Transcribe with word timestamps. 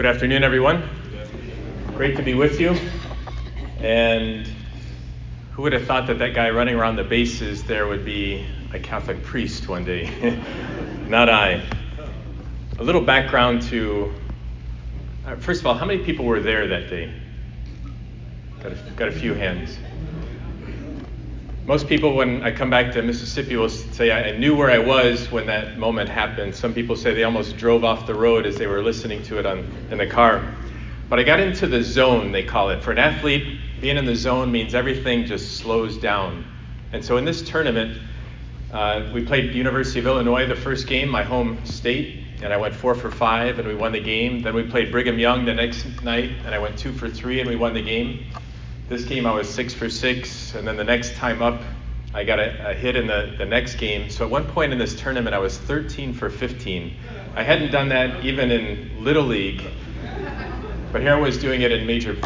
Good 0.00 0.06
afternoon, 0.06 0.44
everyone. 0.44 0.88
Great 1.88 2.16
to 2.16 2.22
be 2.22 2.32
with 2.32 2.58
you. 2.58 2.74
And 3.80 4.48
who 5.52 5.60
would 5.60 5.74
have 5.74 5.84
thought 5.84 6.06
that 6.06 6.18
that 6.20 6.34
guy 6.34 6.48
running 6.48 6.74
around 6.74 6.96
the 6.96 7.04
bases 7.04 7.64
there 7.64 7.86
would 7.86 8.02
be 8.02 8.46
a 8.72 8.78
Catholic 8.78 9.22
priest 9.22 9.68
one 9.68 9.84
day? 9.84 10.40
Not 11.06 11.28
I. 11.28 11.62
A 12.78 12.82
little 12.82 13.02
background 13.02 13.60
to, 13.64 14.14
uh, 15.26 15.36
first 15.36 15.60
of 15.60 15.66
all, 15.66 15.74
how 15.74 15.84
many 15.84 16.02
people 16.02 16.24
were 16.24 16.40
there 16.40 16.66
that 16.66 16.88
day? 16.88 17.12
Got 18.62 18.72
a, 18.72 18.76
got 18.96 19.08
a 19.08 19.12
few 19.12 19.34
hands. 19.34 19.76
Most 21.70 21.86
people, 21.86 22.16
when 22.16 22.42
I 22.42 22.50
come 22.50 22.68
back 22.68 22.90
to 22.94 23.02
Mississippi, 23.02 23.54
will 23.54 23.68
say, 23.68 24.10
I 24.10 24.36
knew 24.36 24.56
where 24.56 24.72
I 24.72 24.78
was 24.78 25.30
when 25.30 25.46
that 25.46 25.78
moment 25.78 26.08
happened. 26.08 26.52
Some 26.52 26.74
people 26.74 26.96
say 26.96 27.14
they 27.14 27.22
almost 27.22 27.56
drove 27.56 27.84
off 27.84 28.08
the 28.08 28.14
road 28.16 28.44
as 28.44 28.56
they 28.56 28.66
were 28.66 28.82
listening 28.82 29.22
to 29.22 29.38
it 29.38 29.46
on, 29.46 29.72
in 29.88 29.98
the 29.98 30.06
car. 30.08 30.52
But 31.08 31.20
I 31.20 31.22
got 31.22 31.38
into 31.38 31.68
the 31.68 31.80
zone, 31.80 32.32
they 32.32 32.42
call 32.42 32.70
it. 32.70 32.82
For 32.82 32.90
an 32.90 32.98
athlete, 32.98 33.60
being 33.80 33.96
in 33.96 34.04
the 34.04 34.16
zone 34.16 34.50
means 34.50 34.74
everything 34.74 35.26
just 35.26 35.58
slows 35.58 35.96
down. 35.96 36.44
And 36.92 37.04
so 37.04 37.18
in 37.18 37.24
this 37.24 37.40
tournament, 37.40 38.02
uh, 38.72 39.08
we 39.14 39.24
played 39.24 39.54
University 39.54 40.00
of 40.00 40.06
Illinois 40.06 40.48
the 40.48 40.56
first 40.56 40.88
game, 40.88 41.08
my 41.08 41.22
home 41.22 41.64
state, 41.64 42.24
and 42.42 42.52
I 42.52 42.56
went 42.56 42.74
four 42.74 42.96
for 42.96 43.12
five, 43.12 43.60
and 43.60 43.68
we 43.68 43.76
won 43.76 43.92
the 43.92 44.02
game. 44.02 44.42
Then 44.42 44.56
we 44.56 44.64
played 44.64 44.90
Brigham 44.90 45.20
Young 45.20 45.44
the 45.44 45.54
next 45.54 46.02
night, 46.02 46.32
and 46.44 46.52
I 46.52 46.58
went 46.58 46.76
two 46.76 46.92
for 46.92 47.08
three, 47.08 47.38
and 47.38 47.48
we 47.48 47.54
won 47.54 47.74
the 47.74 47.82
game. 47.82 48.26
This 48.90 49.04
game 49.04 49.24
I 49.24 49.30
was 49.32 49.48
six 49.48 49.72
for 49.72 49.88
six, 49.88 50.56
and 50.56 50.66
then 50.66 50.76
the 50.76 50.82
next 50.82 51.14
time 51.14 51.42
up, 51.42 51.62
I 52.12 52.24
got 52.24 52.40
a, 52.40 52.70
a, 52.70 52.74
hit 52.74 52.96
in 52.96 53.06
the, 53.06 53.36
the 53.38 53.46
next 53.46 53.76
game. 53.76 54.10
So 54.10 54.24
at 54.24 54.30
one 54.32 54.44
point 54.46 54.72
in 54.72 54.80
this 54.80 55.00
tournament, 55.00 55.32
I 55.32 55.38
was 55.38 55.56
13 55.56 56.12
for 56.12 56.28
15. 56.28 56.96
I 57.36 57.44
hadn't 57.44 57.70
done 57.70 57.88
that 57.90 58.24
even 58.24 58.50
in 58.50 58.90
Little 58.98 59.22
League, 59.22 59.62
but 60.90 61.02
here 61.02 61.14
I 61.14 61.20
was 61.20 61.38
doing 61.38 61.62
it 61.62 61.70
in 61.70 61.86
major 61.86 62.16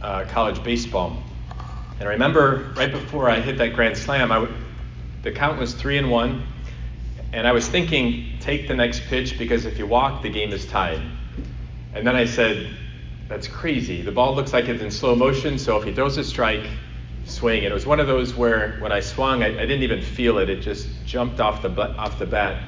uh, 0.00 0.24
college 0.24 0.64
baseball. 0.64 1.22
And 2.00 2.08
I 2.08 2.12
remember 2.12 2.72
right 2.74 2.90
before 2.90 3.28
I 3.28 3.38
hit 3.38 3.58
that 3.58 3.74
grand 3.74 3.94
slam, 3.94 4.32
I 4.32 4.36
w- 4.36 4.54
the 5.20 5.30
count 5.30 5.58
was 5.58 5.74
three 5.74 5.98
and 5.98 6.10
one, 6.10 6.46
and 7.34 7.46
I 7.46 7.52
was 7.52 7.68
thinking, 7.68 8.38
take 8.40 8.66
the 8.66 8.74
next 8.74 9.02
pitch 9.08 9.36
because 9.36 9.66
if 9.66 9.78
you 9.78 9.86
walk, 9.86 10.22
the 10.22 10.30
game 10.30 10.54
is 10.54 10.64
tied. 10.64 11.02
And 11.92 12.06
then 12.06 12.16
I 12.16 12.24
said, 12.24 12.74
that's 13.28 13.48
crazy. 13.48 14.02
The 14.02 14.12
ball 14.12 14.34
looks 14.34 14.52
like 14.52 14.68
it's 14.68 14.82
in 14.82 14.90
slow 14.90 15.14
motion, 15.14 15.58
so 15.58 15.78
if 15.78 15.84
he 15.84 15.94
throws 15.94 16.16
a 16.18 16.24
strike, 16.24 16.66
swing. 17.24 17.64
And 17.64 17.72
it 17.72 17.74
was 17.74 17.86
one 17.86 18.00
of 18.00 18.06
those 18.06 18.34
where 18.34 18.76
when 18.80 18.92
I 18.92 19.00
swung, 19.00 19.42
I, 19.42 19.46
I 19.46 19.66
didn't 19.66 19.82
even 19.82 20.02
feel 20.02 20.38
it. 20.38 20.50
It 20.50 20.60
just 20.60 20.88
jumped 21.06 21.40
off 21.40 21.62
the, 21.62 21.70
off 21.96 22.18
the 22.18 22.26
bat. 22.26 22.62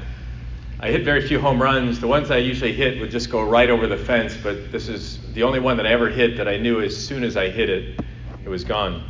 I 0.80 0.90
hit 0.90 1.04
very 1.04 1.26
few 1.26 1.38
home 1.38 1.60
runs. 1.60 2.00
The 2.00 2.06
ones 2.06 2.30
I 2.30 2.38
usually 2.38 2.72
hit 2.72 3.00
would 3.00 3.10
just 3.10 3.30
go 3.30 3.42
right 3.42 3.70
over 3.70 3.86
the 3.86 3.96
fence, 3.96 4.36
but 4.42 4.70
this 4.70 4.88
is 4.88 5.20
the 5.32 5.42
only 5.42 5.60
one 5.60 5.76
that 5.78 5.86
I 5.86 5.90
ever 5.90 6.10
hit 6.10 6.36
that 6.36 6.48
I 6.48 6.58
knew 6.58 6.80
as 6.80 6.96
soon 6.96 7.24
as 7.24 7.36
I 7.36 7.48
hit 7.48 7.70
it, 7.70 8.00
it 8.44 8.48
was 8.48 8.64
gone. 8.64 9.02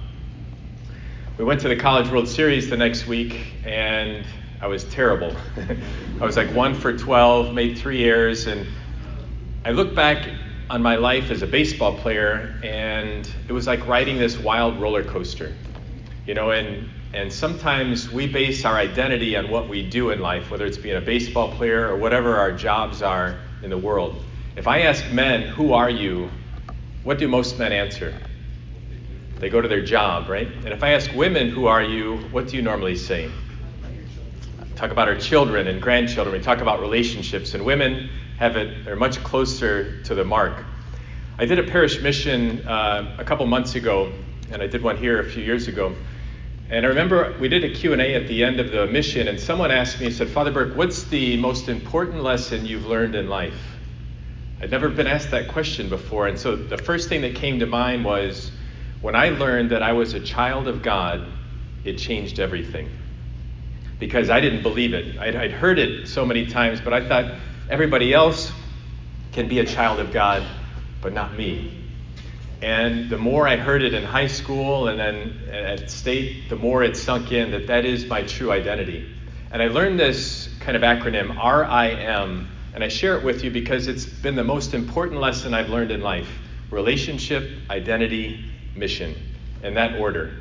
We 1.38 1.44
went 1.44 1.60
to 1.62 1.68
the 1.68 1.76
College 1.76 2.08
World 2.08 2.28
Series 2.28 2.70
the 2.70 2.76
next 2.76 3.06
week, 3.06 3.52
and 3.64 4.24
I 4.60 4.68
was 4.68 4.84
terrible. 4.84 5.36
I 6.20 6.24
was 6.24 6.36
like 6.36 6.48
one 6.54 6.74
for 6.74 6.96
12, 6.96 7.52
made 7.52 7.76
three 7.76 8.04
errors, 8.04 8.46
and 8.46 8.66
I 9.64 9.72
look 9.72 9.94
back 9.94 10.28
on 10.68 10.82
my 10.82 10.96
life 10.96 11.30
as 11.30 11.42
a 11.42 11.46
baseball 11.46 11.96
player, 11.98 12.58
and 12.62 13.30
it 13.48 13.52
was 13.52 13.66
like 13.66 13.86
riding 13.86 14.18
this 14.18 14.38
wild 14.38 14.80
roller 14.80 15.04
coaster. 15.04 15.52
You 16.26 16.34
know, 16.34 16.50
and 16.50 16.88
and 17.14 17.32
sometimes 17.32 18.10
we 18.10 18.26
base 18.26 18.64
our 18.64 18.76
identity 18.76 19.36
on 19.36 19.48
what 19.48 19.68
we 19.68 19.88
do 19.88 20.10
in 20.10 20.20
life, 20.20 20.50
whether 20.50 20.66
it's 20.66 20.76
being 20.76 20.96
a 20.96 21.00
baseball 21.00 21.52
player 21.52 21.88
or 21.88 21.96
whatever 21.96 22.36
our 22.36 22.52
jobs 22.52 23.00
are 23.00 23.38
in 23.62 23.70
the 23.70 23.78
world. 23.78 24.22
If 24.56 24.66
I 24.66 24.80
ask 24.80 25.10
men, 25.12 25.42
who 25.42 25.72
are 25.72 25.88
you? 25.88 26.30
What 27.04 27.18
do 27.18 27.28
most 27.28 27.58
men 27.58 27.72
answer? 27.72 28.14
They 29.38 29.48
go 29.48 29.60
to 29.60 29.68
their 29.68 29.84
job, 29.84 30.28
right? 30.28 30.48
And 30.48 30.68
if 30.68 30.82
I 30.82 30.92
ask 30.92 31.10
women, 31.14 31.50
who 31.50 31.66
are 31.66 31.82
you? 31.82 32.18
What 32.32 32.48
do 32.48 32.56
you 32.56 32.62
normally 32.62 32.96
say? 32.96 33.30
Talk 34.74 34.90
about 34.90 35.08
our 35.08 35.16
children 35.16 35.68
and 35.68 35.80
grandchildren. 35.80 36.36
We 36.36 36.42
talk 36.42 36.60
about 36.60 36.80
relationships. 36.80 37.54
And 37.54 37.64
women, 37.64 38.10
have 38.38 38.56
it, 38.56 38.84
they're 38.84 38.96
much 38.96 39.22
closer 39.24 40.02
to 40.02 40.14
the 40.14 40.24
mark. 40.24 40.64
I 41.38 41.46
did 41.46 41.58
a 41.58 41.62
parish 41.62 42.00
mission 42.00 42.66
uh, 42.66 43.16
a 43.18 43.24
couple 43.24 43.46
months 43.46 43.74
ago, 43.74 44.12
and 44.50 44.62
I 44.62 44.66
did 44.66 44.82
one 44.82 44.96
here 44.96 45.20
a 45.20 45.24
few 45.24 45.42
years 45.42 45.68
ago. 45.68 45.94
And 46.68 46.84
I 46.84 46.88
remember 46.88 47.36
we 47.40 47.48
did 47.48 47.62
a 47.64 47.70
Q&A 47.70 48.14
at 48.14 48.26
the 48.26 48.42
end 48.42 48.58
of 48.58 48.72
the 48.72 48.86
mission, 48.86 49.28
and 49.28 49.38
someone 49.38 49.70
asked 49.70 50.00
me, 50.00 50.10
said, 50.10 50.28
Father 50.28 50.50
Burke, 50.50 50.76
what's 50.76 51.04
the 51.04 51.36
most 51.36 51.68
important 51.68 52.22
lesson 52.22 52.66
you've 52.66 52.86
learned 52.86 53.14
in 53.14 53.28
life? 53.28 53.58
I'd 54.60 54.70
never 54.70 54.88
been 54.88 55.06
asked 55.06 55.30
that 55.30 55.48
question 55.48 55.88
before, 55.88 56.26
and 56.26 56.38
so 56.38 56.56
the 56.56 56.78
first 56.78 57.08
thing 57.08 57.20
that 57.22 57.34
came 57.34 57.60
to 57.60 57.66
mind 57.66 58.04
was 58.04 58.50
when 59.00 59.14
I 59.14 59.28
learned 59.28 59.70
that 59.70 59.82
I 59.82 59.92
was 59.92 60.14
a 60.14 60.20
child 60.20 60.66
of 60.66 60.82
God, 60.82 61.26
it 61.84 61.98
changed 61.98 62.40
everything. 62.40 62.88
Because 63.98 64.28
I 64.28 64.40
didn't 64.40 64.62
believe 64.62 64.92
it. 64.92 65.18
I'd, 65.18 65.36
I'd 65.36 65.52
heard 65.52 65.78
it 65.78 66.08
so 66.08 66.26
many 66.26 66.46
times, 66.46 66.80
but 66.80 66.92
I 66.92 67.06
thought, 67.06 67.34
Everybody 67.68 68.14
else 68.14 68.52
can 69.32 69.48
be 69.48 69.58
a 69.58 69.64
child 69.64 69.98
of 69.98 70.12
God, 70.12 70.46
but 71.02 71.12
not 71.12 71.36
me. 71.36 71.82
And 72.62 73.10
the 73.10 73.18
more 73.18 73.48
I 73.48 73.56
heard 73.56 73.82
it 73.82 73.92
in 73.92 74.04
high 74.04 74.28
school 74.28 74.86
and 74.86 75.00
then 75.00 75.36
at 75.50 75.90
state, 75.90 76.48
the 76.48 76.54
more 76.54 76.84
it 76.84 76.96
sunk 76.96 77.32
in 77.32 77.50
that 77.50 77.66
that 77.66 77.84
is 77.84 78.06
my 78.06 78.22
true 78.22 78.52
identity. 78.52 79.12
And 79.50 79.60
I 79.60 79.66
learned 79.66 79.98
this 79.98 80.48
kind 80.60 80.76
of 80.76 80.82
acronym, 80.82 81.30
RIM, 81.36 82.48
and 82.72 82.84
I 82.84 82.88
share 82.88 83.18
it 83.18 83.24
with 83.24 83.42
you 83.42 83.50
because 83.50 83.88
it's 83.88 84.06
been 84.06 84.36
the 84.36 84.44
most 84.44 84.72
important 84.72 85.20
lesson 85.20 85.52
I've 85.52 85.68
learned 85.68 85.90
in 85.90 86.02
life 86.02 86.28
relationship, 86.70 87.50
identity, 87.68 88.44
mission, 88.76 89.14
in 89.64 89.74
that 89.74 89.98
order. 89.98 90.34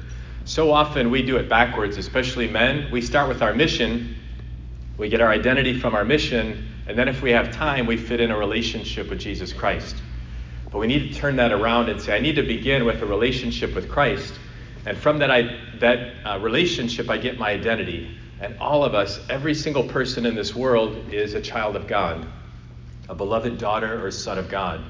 So 0.43 0.71
often 0.71 1.09
we 1.09 1.23
do 1.23 1.37
it 1.37 1.49
backwards, 1.49 1.97
especially 1.97 2.47
men. 2.47 2.91
We 2.91 3.01
start 3.01 3.29
with 3.29 3.41
our 3.41 3.53
mission, 3.55 4.15
we 4.97 5.09
get 5.09 5.21
our 5.21 5.31
identity 5.31 5.79
from 5.79 5.95
our 5.95 6.05
mission, 6.05 6.74
and 6.87 6.97
then 6.97 7.07
if 7.07 7.21
we 7.21 7.31
have 7.31 7.51
time, 7.51 7.87
we 7.87 7.97
fit 7.97 8.19
in 8.19 8.31
a 8.31 8.37
relationship 8.37 9.09
with 9.09 9.19
Jesus 9.19 9.51
Christ. 9.51 9.95
But 10.71 10.79
we 10.79 10.87
need 10.87 11.13
to 11.13 11.19
turn 11.19 11.37
that 11.37 11.51
around 11.51 11.89
and 11.89 12.01
say, 12.01 12.15
I 12.15 12.19
need 12.19 12.35
to 12.35 12.43
begin 12.43 12.85
with 12.85 13.01
a 13.01 13.05
relationship 13.05 13.73
with 13.73 13.89
Christ. 13.89 14.33
And 14.85 14.97
from 14.97 15.19
that, 15.19 15.31
I, 15.31 15.59
that 15.79 16.13
uh, 16.25 16.39
relationship, 16.39 17.09
I 17.09 17.17
get 17.17 17.39
my 17.39 17.51
identity. 17.51 18.17
And 18.39 18.57
all 18.59 18.83
of 18.83 18.93
us, 18.93 19.19
every 19.29 19.55
single 19.55 19.83
person 19.83 20.25
in 20.25 20.35
this 20.35 20.53
world, 20.53 21.13
is 21.13 21.33
a 21.33 21.41
child 21.41 21.75
of 21.75 21.87
God, 21.87 22.27
a 23.09 23.15
beloved 23.15 23.57
daughter 23.57 24.05
or 24.05 24.11
son 24.11 24.37
of 24.37 24.49
God. 24.49 24.81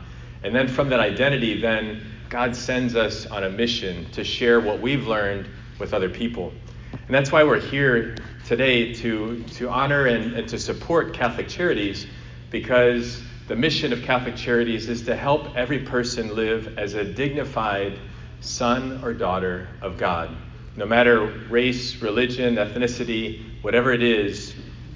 And 0.43 0.53
then 0.53 0.67
from 0.67 0.89
that 0.89 0.99
identity, 0.99 1.61
then 1.61 2.01
God 2.29 2.55
sends 2.55 2.95
us 2.95 3.25
on 3.27 3.43
a 3.43 3.49
mission 3.49 4.09
to 4.11 4.23
share 4.23 4.59
what 4.59 4.81
we've 4.81 5.07
learned 5.07 5.47
with 5.79 5.93
other 5.93 6.09
people. 6.09 6.51
And 6.91 7.13
that's 7.13 7.31
why 7.31 7.43
we're 7.43 7.59
here 7.59 8.15
today 8.45 8.93
to, 8.93 9.43
to 9.43 9.69
honor 9.69 10.05
and, 10.05 10.33
and 10.33 10.47
to 10.47 10.59
support 10.59 11.13
Catholic 11.13 11.47
Charities 11.47 12.05
because 12.51 13.21
the 13.47 13.55
mission 13.55 13.91
of 13.91 14.03
Catholic 14.03 14.35
Charities 14.35 14.87
is 14.87 15.01
to 15.03 15.15
help 15.15 15.55
every 15.55 15.79
person 15.79 16.35
live 16.35 16.77
as 16.77 16.93
a 16.93 17.03
dignified 17.03 17.99
son 18.41 19.03
or 19.03 19.13
daughter 19.13 19.67
of 19.81 19.97
God. 19.97 20.35
No 20.75 20.85
matter 20.85 21.25
race, 21.49 22.01
religion, 22.01 22.55
ethnicity, 22.55 23.63
whatever 23.63 23.91
it 23.91 24.03
is, 24.03 24.53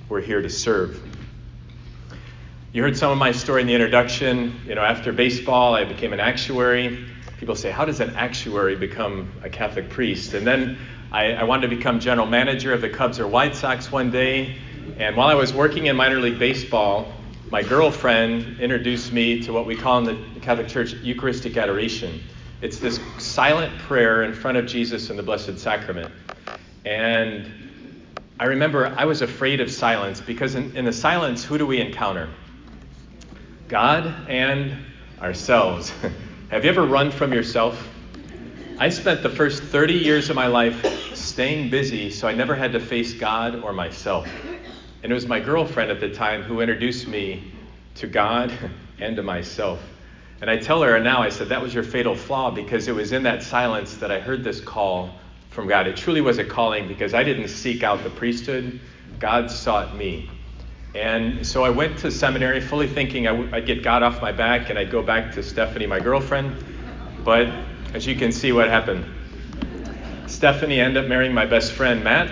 we're 0.10 0.22
here 0.22 0.42
to 0.42 0.50
serve. 0.50 1.02
You 2.72 2.84
heard 2.84 2.98
some 2.98 3.12
of 3.12 3.18
my 3.18 3.32
story 3.32 3.62
in 3.62 3.68
the 3.68 3.74
introduction. 3.74 4.62
You 4.68 4.76
know, 4.76 4.84
after 4.84 5.12
baseball, 5.12 5.74
I 5.74 5.86
became 5.86 6.14
an 6.14 6.20
actuary. 6.20 7.08
People 7.40 7.56
say, 7.56 7.72
How 7.72 7.86
does 7.86 8.00
an 8.00 8.16
actuary 8.16 8.76
become 8.76 9.32
a 9.44 9.50
Catholic 9.50 9.90
priest? 9.90 10.36
And 10.36 10.46
then 10.46 10.78
I, 11.12 11.34
I, 11.34 11.44
wanted 11.44 11.70
to 11.70 11.76
become 11.76 12.00
general 12.00 12.28
manager 12.28 12.72
of 12.72 12.82
the 12.82 12.90
Cubs 12.90 13.20
or 13.20 13.28
White 13.28 13.56
Sox 13.56 13.92
one 13.92 14.12
day. 14.12 14.58
And 14.98 15.18
while 15.18 15.28
I 15.28 15.34
was 15.34 15.52
working 15.52 15.88
in 15.88 15.96
minor 15.96 16.20
league 16.20 16.38
baseball, 16.38 17.12
my 17.50 17.64
girlfriend 17.64 18.60
introduced 18.60 19.12
me 19.12 19.42
to 19.42 19.52
what 19.52 19.66
we 19.66 19.76
call 19.76 19.98
in 19.98 20.04
the 20.04 20.40
Catholic 20.42 20.68
Church 20.68 20.94
Eucharistic 20.94 21.58
adoration. 21.58 22.22
It's 22.62 22.78
this 22.78 23.00
silent 23.18 23.76
prayer 23.80 24.22
in 24.22 24.34
front 24.34 24.58
of 24.58 24.68
Jesus 24.68 25.10
in 25.10 25.18
the 25.18 25.24
Blessed 25.24 25.58
Sacrament. 25.58 26.12
And 26.86 27.52
I 28.40 28.46
remember 28.46 28.94
I 28.96 29.06
was 29.06 29.24
afraid 29.24 29.62
of 29.62 29.72
silence 29.72 30.22
because 30.22 30.54
in, 30.54 30.78
in 30.78 30.86
the 30.86 30.94
silence, 30.94 31.44
who 31.44 31.58
do 31.58 31.66
we 31.66 31.82
encounter? 31.82 32.30
God 33.68 34.06
and 34.30 34.78
ourselves. 35.20 35.92
Have 36.50 36.66
you 36.66 36.70
ever 36.70 36.86
run 36.86 37.10
from 37.10 37.34
yourself? 37.34 37.88
I 38.82 38.88
spent 38.88 39.24
the 39.24 39.30
first 39.30 39.62
30 39.62 39.94
years 39.94 40.30
of 40.30 40.38
my 40.38 40.48
life 40.48 41.14
staying 41.14 41.70
busy 41.70 42.10
so 42.10 42.30
I 42.30 42.34
never 42.34 42.56
had 42.56 42.72
to 42.72 42.80
face 42.80 43.14
God 43.14 43.62
or 43.62 43.74
myself. 43.74 44.26
And 45.04 45.12
it 45.12 45.14
was 45.14 45.28
my 45.28 45.42
girlfriend 45.42 45.92
at 45.92 46.00
the 46.00 46.10
time 46.10 46.44
who 46.44 46.62
introduced 46.62 47.06
me 47.06 47.52
to 47.96 48.08
God 48.08 48.54
and 49.00 49.18
to 49.18 49.22
myself. 49.22 49.82
And 50.40 50.50
I 50.50 50.56
tell 50.56 50.82
her 50.82 50.98
now, 50.98 51.22
I 51.22 51.28
said, 51.28 51.50
that 51.50 51.62
was 51.62 51.74
your 51.74 51.84
fatal 51.84 52.16
flaw 52.16 52.52
because 52.52 52.88
it 52.88 52.96
was 52.96 53.12
in 53.12 53.22
that 53.24 53.44
silence 53.44 53.98
that 53.98 54.12
I 54.12 54.20
heard 54.22 54.46
this 54.46 54.62
call 54.62 55.10
from 55.50 55.68
God. 55.68 55.86
It 55.86 55.98
truly 55.98 56.22
was 56.22 56.38
a 56.38 56.46
calling 56.46 56.88
because 56.88 57.14
I 57.14 57.26
didn't 57.26 57.50
seek 57.50 57.84
out 57.84 58.02
the 58.02 58.10
priesthood, 58.10 58.80
God 59.20 59.52
sought 59.52 59.94
me. 59.94 60.30
And 60.96 61.46
so 61.46 61.66
I 61.66 61.70
went 61.70 61.98
to 62.00 62.12
seminary 62.12 62.62
fully 62.62 62.88
thinking 62.88 63.28
I 63.28 63.32
w- 63.32 63.50
I'd 63.54 63.66
get 63.66 63.84
God 63.84 64.04
off 64.04 64.22
my 64.22 64.32
back 64.32 64.70
and 64.70 64.80
I'd 64.80 64.90
go 64.90 65.04
back 65.04 65.34
to 65.34 65.44
Stephanie, 65.44 65.86
my 65.86 66.00
girlfriend. 66.00 66.56
But 67.26 67.50
as 67.94 68.06
you 68.06 68.16
can 68.16 68.32
see, 68.32 68.52
what 68.52 68.68
happened? 68.68 69.06
Stephanie 70.28 70.80
ended 70.80 71.04
up 71.04 71.10
marrying 71.10 71.34
my 71.34 71.46
best 71.46 71.72
friend, 71.72 72.04
Matt. 72.04 72.32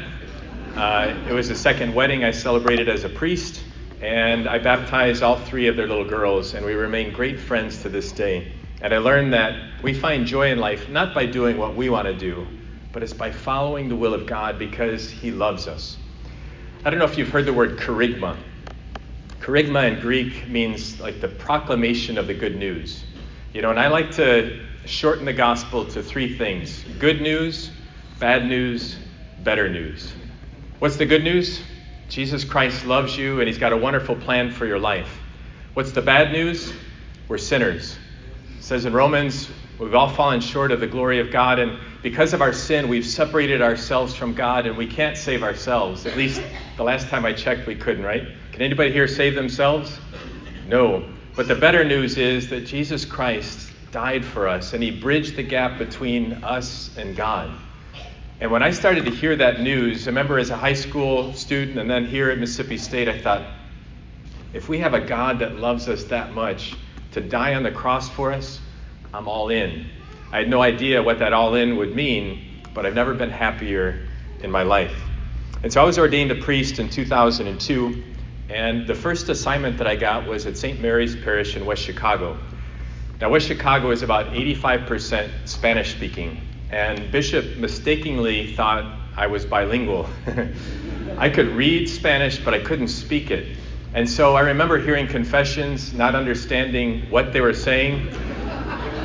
Uh, 0.75 1.18
it 1.27 1.33
was 1.33 1.50
the 1.50 1.56
second 1.56 1.95
wedding 1.95 2.24
I 2.24 2.30
celebrated 2.30 2.88
as 2.88 3.04
a 3.04 3.09
priest, 3.09 3.63
and 4.00 4.48
I 4.48 4.59
baptized 4.59 5.24
all 5.24 5.38
three 5.38 5.68
of 5.68 5.75
their 5.75 5.88
little 5.88 6.07
girls, 6.07 6.54
and 6.54 6.63
we 6.63 6.74
remain 6.74 7.12
great 7.12 7.39
friends 7.39 7.81
to 7.81 7.89
this 7.89 8.12
day. 8.12 8.54
And 8.81 8.94
I 8.94 9.00
learned 9.00 9.33
that 9.33 9.81
we 9.81 9.95
find 9.95 10.27
joy 10.27 10.51
in 10.51 10.59
life 10.59 10.89
not 10.89 11.15
by 11.15 11.25
doing 11.25 11.57
what 11.57 11.75
we 11.75 11.89
want 11.89 12.06
to 12.06 12.15
do, 12.15 12.45
but 12.94 13.01
it's 13.01 13.13
by 13.13 13.31
following 13.31 13.89
the 13.89 13.95
will 13.95 14.13
of 14.13 14.27
God 14.27 14.59
because 14.59 15.09
He 15.09 15.31
loves 15.31 15.68
us. 15.68 15.98
I 16.86 16.92
don't 16.92 17.00
know 17.00 17.06
if 17.06 17.18
you've 17.18 17.30
heard 17.30 17.48
the 17.48 17.54
word 17.54 17.80
kerygma. 17.80 18.38
Kerygma 19.39 19.92
in 19.92 20.00
Greek 20.01 20.48
means 20.48 21.00
like 21.00 21.19
the 21.19 21.27
proclamation 21.27 22.19
of 22.19 22.27
the 22.27 22.36
good 22.36 22.56
news. 22.56 23.04
You 23.54 23.63
know, 23.63 23.71
and 23.71 23.80
I 23.80 23.88
like 23.88 24.12
to 24.12 24.66
shorten 24.87 25.25
the 25.25 25.33
gospel 25.33 25.85
to 25.85 26.01
three 26.01 26.37
things 26.37 26.83
good 26.99 27.21
news, 27.21 27.69
bad 28.19 28.45
news, 28.45 28.97
better 29.43 29.69
news. 29.69 30.11
What's 30.79 30.95
the 30.95 31.05
good 31.05 31.23
news? 31.23 31.61
Jesus 32.09 32.43
Christ 32.43 32.85
loves 32.85 33.17
you 33.17 33.39
and 33.39 33.47
he's 33.47 33.57
got 33.57 33.73
a 33.73 33.77
wonderful 33.77 34.15
plan 34.15 34.51
for 34.51 34.65
your 34.65 34.79
life. 34.79 35.19
What's 35.73 35.91
the 35.91 36.01
bad 36.01 36.31
news? 36.31 36.73
We're 37.27 37.37
sinners. 37.37 37.97
It 38.57 38.63
says 38.63 38.85
in 38.85 38.93
Romans, 38.93 39.49
we've 39.77 39.93
all 39.93 40.09
fallen 40.09 40.39
short 40.39 40.71
of 40.71 40.79
the 40.79 40.87
glory 40.87 41.19
of 41.19 41.31
God, 41.31 41.59
and 41.59 41.77
because 42.01 42.33
of 42.33 42.41
our 42.41 42.53
sin, 42.53 42.87
we've 42.87 43.05
separated 43.05 43.61
ourselves 43.61 44.15
from 44.15 44.33
God 44.33 44.65
and 44.65 44.77
we 44.77 44.87
can't 44.87 45.17
save 45.17 45.43
ourselves. 45.43 46.05
At 46.05 46.15
least 46.15 46.41
the 46.77 46.83
last 46.83 47.09
time 47.09 47.25
I 47.25 47.33
checked, 47.33 47.67
we 47.67 47.75
couldn't, 47.75 48.03
right? 48.03 48.23
Can 48.53 48.61
anybody 48.61 48.91
here 48.91 49.07
save 49.07 49.35
themselves? 49.35 49.99
No. 50.67 51.07
But 51.35 51.47
the 51.47 51.55
better 51.55 51.83
news 51.83 52.17
is 52.17 52.49
that 52.49 52.61
Jesus 52.61 53.05
Christ 53.05 53.66
died 53.97 54.23
for 54.23 54.47
us 54.47 54.73
and 54.73 54.83
he 54.83 54.91
bridged 54.91 55.35
the 55.35 55.41
gap 55.41 55.79
between 55.79 56.33
us 56.44 56.95
and 56.97 57.15
God. 57.15 57.51
And 58.39 58.51
when 58.51 58.61
I 58.61 58.69
started 58.69 59.05
to 59.05 59.09
hear 59.11 59.35
that 59.35 59.59
news, 59.59 60.07
I 60.07 60.11
remember 60.11 60.38
as 60.38 60.51
a 60.51 60.55
high 60.55 60.75
school 60.75 61.33
student 61.33 61.79
and 61.79 61.89
then 61.89 62.05
here 62.05 62.29
at 62.29 62.38
Mississippi 62.38 62.77
State, 62.77 63.09
I 63.09 63.17
thought, 63.17 63.41
if 64.53 64.69
we 64.69 64.77
have 64.77 64.94
a 64.94 65.01
God 65.01 65.39
that 65.39 65.55
loves 65.55 65.89
us 65.89 66.03
that 66.03 66.31
much 66.31 66.75
to 67.13 67.21
die 67.21 67.55
on 67.55 67.63
the 67.63 67.71
cross 67.71 68.07
for 68.07 68.31
us, 68.31 68.61
I'm 69.15 69.27
all 69.27 69.49
in. 69.49 69.88
I 70.31 70.38
had 70.38 70.47
no 70.47 70.61
idea 70.61 71.01
what 71.01 71.17
that 71.17 71.33
all 71.33 71.55
in 71.55 71.75
would 71.77 71.95
mean, 71.95 72.61
but 72.75 72.85
I've 72.85 72.94
never 72.94 73.15
been 73.15 73.31
happier 73.31 74.05
in 74.44 74.51
my 74.51 74.61
life. 74.61 74.95
And 75.63 75.73
so 75.73 75.81
I 75.81 75.85
was 75.85 75.97
ordained 75.97 76.29
a 76.29 76.35
priest 76.35 76.77
in 76.77 76.88
2002, 76.88 78.03
and 78.51 78.85
the 78.85 78.94
first 78.94 79.27
assignment 79.29 79.79
that 79.79 79.88
I 79.88 79.95
got 79.95 80.27
was 80.27 80.45
at 80.45 80.55
St. 80.55 80.79
Mary's 80.79 81.15
Parish 81.15 81.57
in 81.57 81.65
West 81.65 81.81
Chicago. 81.81 82.38
Now, 83.19 83.31
West 83.31 83.47
Chicago 83.47 83.89
is 83.89 84.03
about 84.03 84.27
85% 84.27 85.31
Spanish 85.45 85.95
speaking, 85.95 86.39
and 86.69 87.11
Bishop 87.11 87.57
mistakenly 87.57 88.53
thought 88.53 88.99
I 89.15 89.25
was 89.25 89.43
bilingual. 89.43 90.07
I 91.17 91.27
could 91.27 91.47
read 91.47 91.89
Spanish, 91.89 92.37
but 92.37 92.53
I 92.53 92.59
couldn't 92.59 92.89
speak 92.89 93.31
it. 93.31 93.57
And 93.95 94.07
so 94.07 94.35
I 94.35 94.41
remember 94.41 94.77
hearing 94.77 95.07
confessions, 95.07 95.93
not 95.93 96.13
understanding 96.13 97.09
what 97.09 97.33
they 97.33 97.41
were 97.41 97.55
saying. 97.55 98.07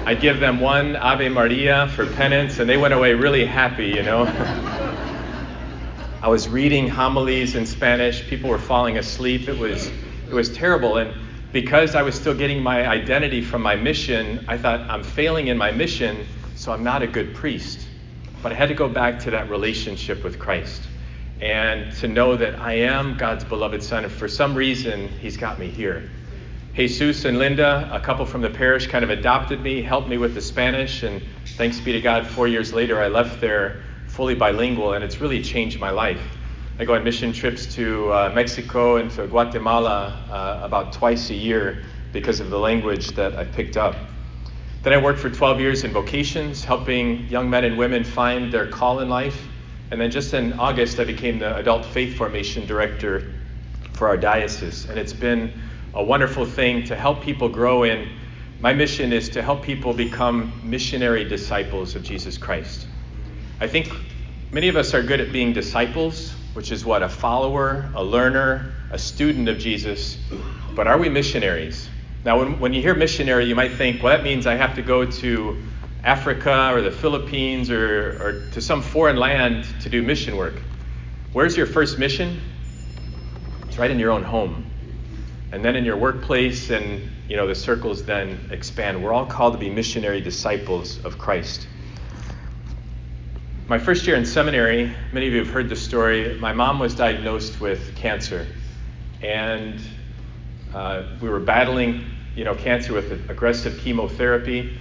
I'd 0.04 0.20
give 0.20 0.40
them 0.40 0.60
one 0.60 0.94
Ave 0.96 1.30
Maria 1.30 1.88
for 1.96 2.04
penance, 2.04 2.58
and 2.58 2.68
they 2.68 2.76
went 2.76 2.92
away 2.92 3.14
really 3.14 3.46
happy, 3.46 3.86
you 3.86 4.02
know. 4.02 4.24
I 6.22 6.28
was 6.28 6.50
reading 6.50 6.86
homilies 6.86 7.54
in 7.54 7.64
Spanish. 7.64 8.28
People 8.28 8.50
were 8.50 8.58
falling 8.58 8.98
asleep. 8.98 9.48
It 9.48 9.58
was, 9.58 9.86
it 10.28 10.34
was 10.34 10.52
terrible. 10.52 10.98
And 10.98 11.14
because 11.52 11.94
I 11.94 12.02
was 12.02 12.14
still 12.14 12.34
getting 12.34 12.62
my 12.62 12.86
identity 12.88 13.42
from 13.42 13.62
my 13.62 13.76
mission, 13.76 14.44
I 14.48 14.56
thought, 14.56 14.80
I'm 14.80 15.02
failing 15.02 15.48
in 15.48 15.58
my 15.58 15.70
mission, 15.70 16.26
so 16.54 16.72
I'm 16.72 16.82
not 16.82 17.02
a 17.02 17.06
good 17.06 17.34
priest. 17.34 17.86
But 18.42 18.52
I 18.52 18.54
had 18.54 18.68
to 18.68 18.74
go 18.74 18.88
back 18.88 19.20
to 19.20 19.30
that 19.32 19.50
relationship 19.50 20.24
with 20.24 20.38
Christ 20.38 20.88
and 21.40 21.92
to 21.96 22.08
know 22.08 22.36
that 22.36 22.58
I 22.58 22.74
am 22.74 23.16
God's 23.16 23.44
beloved 23.44 23.82
son. 23.82 24.04
And 24.04 24.12
for 24.12 24.28
some 24.28 24.54
reason, 24.54 25.08
He's 25.08 25.36
got 25.36 25.58
me 25.58 25.68
here. 25.68 26.08
Jesus 26.74 27.26
and 27.26 27.38
Linda, 27.38 27.90
a 27.92 28.00
couple 28.00 28.24
from 28.24 28.40
the 28.40 28.48
parish, 28.48 28.86
kind 28.86 29.04
of 29.04 29.10
adopted 29.10 29.60
me, 29.60 29.82
helped 29.82 30.08
me 30.08 30.16
with 30.16 30.34
the 30.34 30.40
Spanish, 30.40 31.02
and 31.02 31.22
thanks 31.44 31.78
be 31.80 31.92
to 31.92 32.00
God, 32.00 32.26
four 32.26 32.48
years 32.48 32.72
later, 32.72 32.98
I 33.00 33.08
left 33.08 33.42
there 33.42 33.82
fully 34.06 34.34
bilingual, 34.34 34.94
and 34.94 35.04
it's 35.04 35.20
really 35.20 35.42
changed 35.42 35.78
my 35.78 35.90
life. 35.90 36.22
I 36.78 36.86
go 36.86 36.94
on 36.94 37.04
mission 37.04 37.34
trips 37.34 37.66
to 37.74 38.10
uh, 38.10 38.32
Mexico 38.34 38.96
and 38.96 39.10
to 39.12 39.26
Guatemala 39.26 40.24
uh, 40.30 40.64
about 40.64 40.94
twice 40.94 41.28
a 41.28 41.34
year 41.34 41.84
because 42.12 42.40
of 42.40 42.48
the 42.48 42.58
language 42.58 43.08
that 43.08 43.36
I 43.36 43.44
picked 43.44 43.76
up. 43.76 43.94
Then 44.82 44.94
I 44.94 44.96
worked 44.96 45.20
for 45.20 45.28
12 45.28 45.60
years 45.60 45.84
in 45.84 45.92
vocations, 45.92 46.64
helping 46.64 47.28
young 47.28 47.50
men 47.50 47.64
and 47.64 47.76
women 47.76 48.04
find 48.04 48.50
their 48.50 48.66
call 48.66 49.00
in 49.00 49.10
life. 49.10 49.46
And 49.90 50.00
then 50.00 50.10
just 50.10 50.32
in 50.32 50.54
August, 50.54 50.98
I 50.98 51.04
became 51.04 51.38
the 51.38 51.54
adult 51.56 51.84
faith 51.84 52.16
formation 52.16 52.66
director 52.66 53.34
for 53.92 54.08
our 54.08 54.16
diocese. 54.16 54.88
And 54.88 54.98
it's 54.98 55.12
been 55.12 55.52
a 55.92 56.02
wonderful 56.02 56.46
thing 56.46 56.84
to 56.84 56.96
help 56.96 57.22
people 57.22 57.50
grow 57.50 57.82
in. 57.82 58.08
My 58.60 58.72
mission 58.72 59.12
is 59.12 59.28
to 59.30 59.42
help 59.42 59.62
people 59.62 59.92
become 59.92 60.58
missionary 60.64 61.24
disciples 61.24 61.94
of 61.94 62.02
Jesus 62.02 62.38
Christ. 62.38 62.86
I 63.60 63.66
think 63.66 63.92
many 64.52 64.68
of 64.68 64.76
us 64.76 64.94
are 64.94 65.02
good 65.02 65.20
at 65.20 65.32
being 65.32 65.52
disciples, 65.52 66.34
which 66.54 66.72
is 66.72 66.84
what? 66.84 67.02
A 67.02 67.08
follower, 67.08 67.90
a 67.94 68.02
learner, 68.02 68.72
a 68.90 68.98
student 68.98 69.48
of 69.48 69.58
Jesus. 69.58 70.18
But 70.74 70.86
are 70.86 70.98
we 70.98 71.08
missionaries? 71.08 71.88
Now, 72.24 72.38
when, 72.38 72.60
when 72.60 72.72
you 72.72 72.82
hear 72.82 72.94
missionary, 72.94 73.46
you 73.46 73.54
might 73.54 73.72
think, 73.72 74.02
well, 74.02 74.16
that 74.16 74.22
means 74.22 74.46
I 74.46 74.54
have 74.54 74.74
to 74.76 74.82
go 74.82 75.04
to 75.04 75.62
Africa 76.04 76.70
or 76.72 76.82
the 76.82 76.90
Philippines 76.90 77.70
or, 77.70 78.22
or 78.22 78.50
to 78.50 78.60
some 78.60 78.82
foreign 78.82 79.16
land 79.16 79.66
to 79.80 79.88
do 79.88 80.02
mission 80.02 80.36
work. 80.36 80.62
Where's 81.32 81.56
your 81.56 81.66
first 81.66 81.98
mission? 81.98 82.40
It's 83.68 83.78
right 83.78 83.90
in 83.90 83.98
your 83.98 84.10
own 84.10 84.22
home 84.22 84.72
and 85.52 85.62
then 85.64 85.76
in 85.76 85.84
your 85.84 85.96
workplace 85.96 86.70
and 86.70 87.10
you 87.28 87.36
know 87.36 87.46
the 87.46 87.54
circles 87.54 88.04
then 88.04 88.48
expand 88.50 89.02
we're 89.02 89.12
all 89.12 89.26
called 89.26 89.52
to 89.52 89.58
be 89.58 89.70
missionary 89.70 90.20
disciples 90.20 90.98
of 91.04 91.18
christ 91.18 91.68
my 93.68 93.78
first 93.78 94.06
year 94.06 94.16
in 94.16 94.26
seminary 94.26 94.92
many 95.12 95.26
of 95.28 95.32
you 95.32 95.38
have 95.38 95.50
heard 95.50 95.68
the 95.68 95.76
story. 95.76 96.36
My 96.40 96.52
mom 96.52 96.78
was 96.78 96.94
diagnosed 96.94 97.60
with 97.60 97.94
cancer. 97.94 98.46
And 99.22 99.80
uh, 100.74 101.04
we 101.20 101.28
were 101.28 101.40
battling 101.40 102.04
you 102.34 102.44
know 102.44 102.54
cancer 102.54 102.92
with 102.92 103.30
aggressive 103.30 103.78
chemotherapy. 103.78 104.76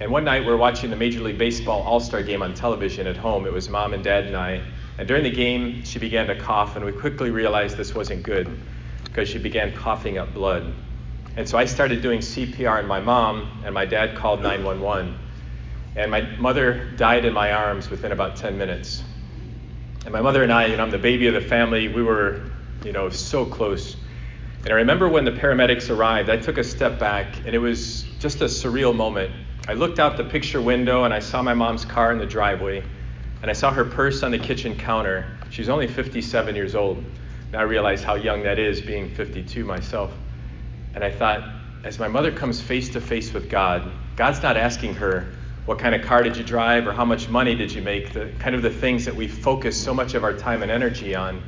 And 0.00 0.10
one 0.10 0.24
night 0.24 0.42
we 0.42 0.50
were 0.50 0.56
watching 0.56 0.90
the 0.90 0.96
major 0.96 1.20
league 1.20 1.38
baseball 1.38 1.82
all-star 1.82 2.22
game 2.22 2.42
on 2.42 2.54
television 2.54 3.06
at 3.06 3.16
home. 3.16 3.46
It 3.46 3.52
was 3.52 3.68
mom 3.68 3.94
and 3.94 4.02
dad 4.02 4.26
and 4.26 4.36
i. 4.36 4.60
And 4.98 5.06
during 5.06 5.22
the 5.22 5.30
game 5.30 5.84
she 5.84 5.98
began 5.98 6.26
to 6.26 6.36
cough 6.36 6.74
and 6.74 6.84
we 6.84 6.92
quickly 6.92 7.30
realized 7.30 7.76
this 7.76 7.94
wasn't 7.94 8.24
good 8.24 8.48
because 9.04 9.28
she 9.28 9.38
began 9.38 9.72
coughing 9.72 10.18
up 10.18 10.34
blood. 10.34 10.74
And 11.36 11.48
so 11.48 11.56
I 11.56 11.66
started 11.66 12.02
doing 12.02 12.18
CPR 12.18 12.80
on 12.80 12.86
my 12.88 12.98
mom, 12.98 13.62
and 13.64 13.72
my 13.72 13.84
dad 13.84 14.16
called 14.16 14.42
911. 14.42 15.16
And 15.98 16.12
my 16.12 16.20
mother 16.38 16.92
died 16.96 17.24
in 17.24 17.32
my 17.32 17.52
arms 17.52 17.90
within 17.90 18.12
about 18.12 18.36
10 18.36 18.56
minutes. 18.56 19.02
And 20.04 20.12
my 20.12 20.20
mother 20.20 20.44
and 20.44 20.52
I, 20.52 20.66
you 20.66 20.76
know, 20.76 20.84
I'm 20.84 20.90
the 20.90 20.98
baby 20.98 21.26
of 21.26 21.34
the 21.34 21.40
family, 21.40 21.88
we 21.88 22.04
were, 22.04 22.52
you 22.84 22.92
know, 22.92 23.10
so 23.10 23.44
close. 23.44 23.96
And 24.62 24.70
I 24.70 24.76
remember 24.76 25.08
when 25.08 25.24
the 25.24 25.32
paramedics 25.32 25.90
arrived, 25.90 26.30
I 26.30 26.36
took 26.36 26.56
a 26.56 26.62
step 26.62 27.00
back, 27.00 27.38
and 27.44 27.48
it 27.48 27.58
was 27.58 28.04
just 28.20 28.40
a 28.42 28.44
surreal 28.44 28.94
moment. 28.94 29.32
I 29.66 29.72
looked 29.72 29.98
out 29.98 30.16
the 30.16 30.24
picture 30.24 30.62
window, 30.62 31.02
and 31.02 31.12
I 31.12 31.18
saw 31.18 31.42
my 31.42 31.52
mom's 31.52 31.84
car 31.84 32.12
in 32.12 32.18
the 32.18 32.26
driveway, 32.26 32.84
and 33.42 33.50
I 33.50 33.54
saw 33.54 33.72
her 33.72 33.84
purse 33.84 34.22
on 34.22 34.30
the 34.30 34.38
kitchen 34.38 34.76
counter. 34.76 35.26
She's 35.50 35.68
only 35.68 35.88
57 35.88 36.54
years 36.54 36.76
old. 36.76 36.98
And 36.98 37.56
I 37.56 37.62
realized 37.62 38.04
how 38.04 38.14
young 38.14 38.44
that 38.44 38.60
is, 38.60 38.80
being 38.80 39.12
52 39.14 39.64
myself. 39.64 40.12
And 40.94 41.02
I 41.02 41.10
thought, 41.10 41.42
as 41.82 41.98
my 41.98 42.06
mother 42.06 42.30
comes 42.30 42.60
face 42.60 42.88
to 42.90 43.00
face 43.00 43.32
with 43.32 43.50
God, 43.50 43.90
God's 44.14 44.42
not 44.42 44.56
asking 44.56 44.94
her, 44.94 45.32
what 45.68 45.78
kind 45.78 45.94
of 45.94 46.00
car 46.00 46.22
did 46.22 46.34
you 46.34 46.42
drive 46.42 46.86
or 46.86 46.94
how 46.94 47.04
much 47.04 47.28
money 47.28 47.54
did 47.54 47.70
you 47.70 47.82
make? 47.82 48.14
The 48.14 48.32
kind 48.38 48.56
of 48.56 48.62
the 48.62 48.70
things 48.70 49.04
that 49.04 49.14
we 49.14 49.28
focus 49.28 49.78
so 49.78 49.92
much 49.92 50.14
of 50.14 50.24
our 50.24 50.32
time 50.32 50.62
and 50.62 50.70
energy 50.70 51.14
on. 51.14 51.42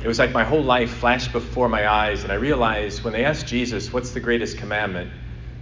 It 0.00 0.06
was 0.06 0.20
like 0.20 0.30
my 0.30 0.44
whole 0.44 0.62
life 0.62 0.92
flashed 0.92 1.32
before 1.32 1.68
my 1.68 1.90
eyes, 1.90 2.22
and 2.22 2.30
I 2.30 2.36
realized 2.36 3.02
when 3.02 3.12
they 3.12 3.24
asked 3.24 3.48
Jesus, 3.48 3.92
What's 3.92 4.12
the 4.12 4.20
greatest 4.20 4.58
commandment? 4.58 5.10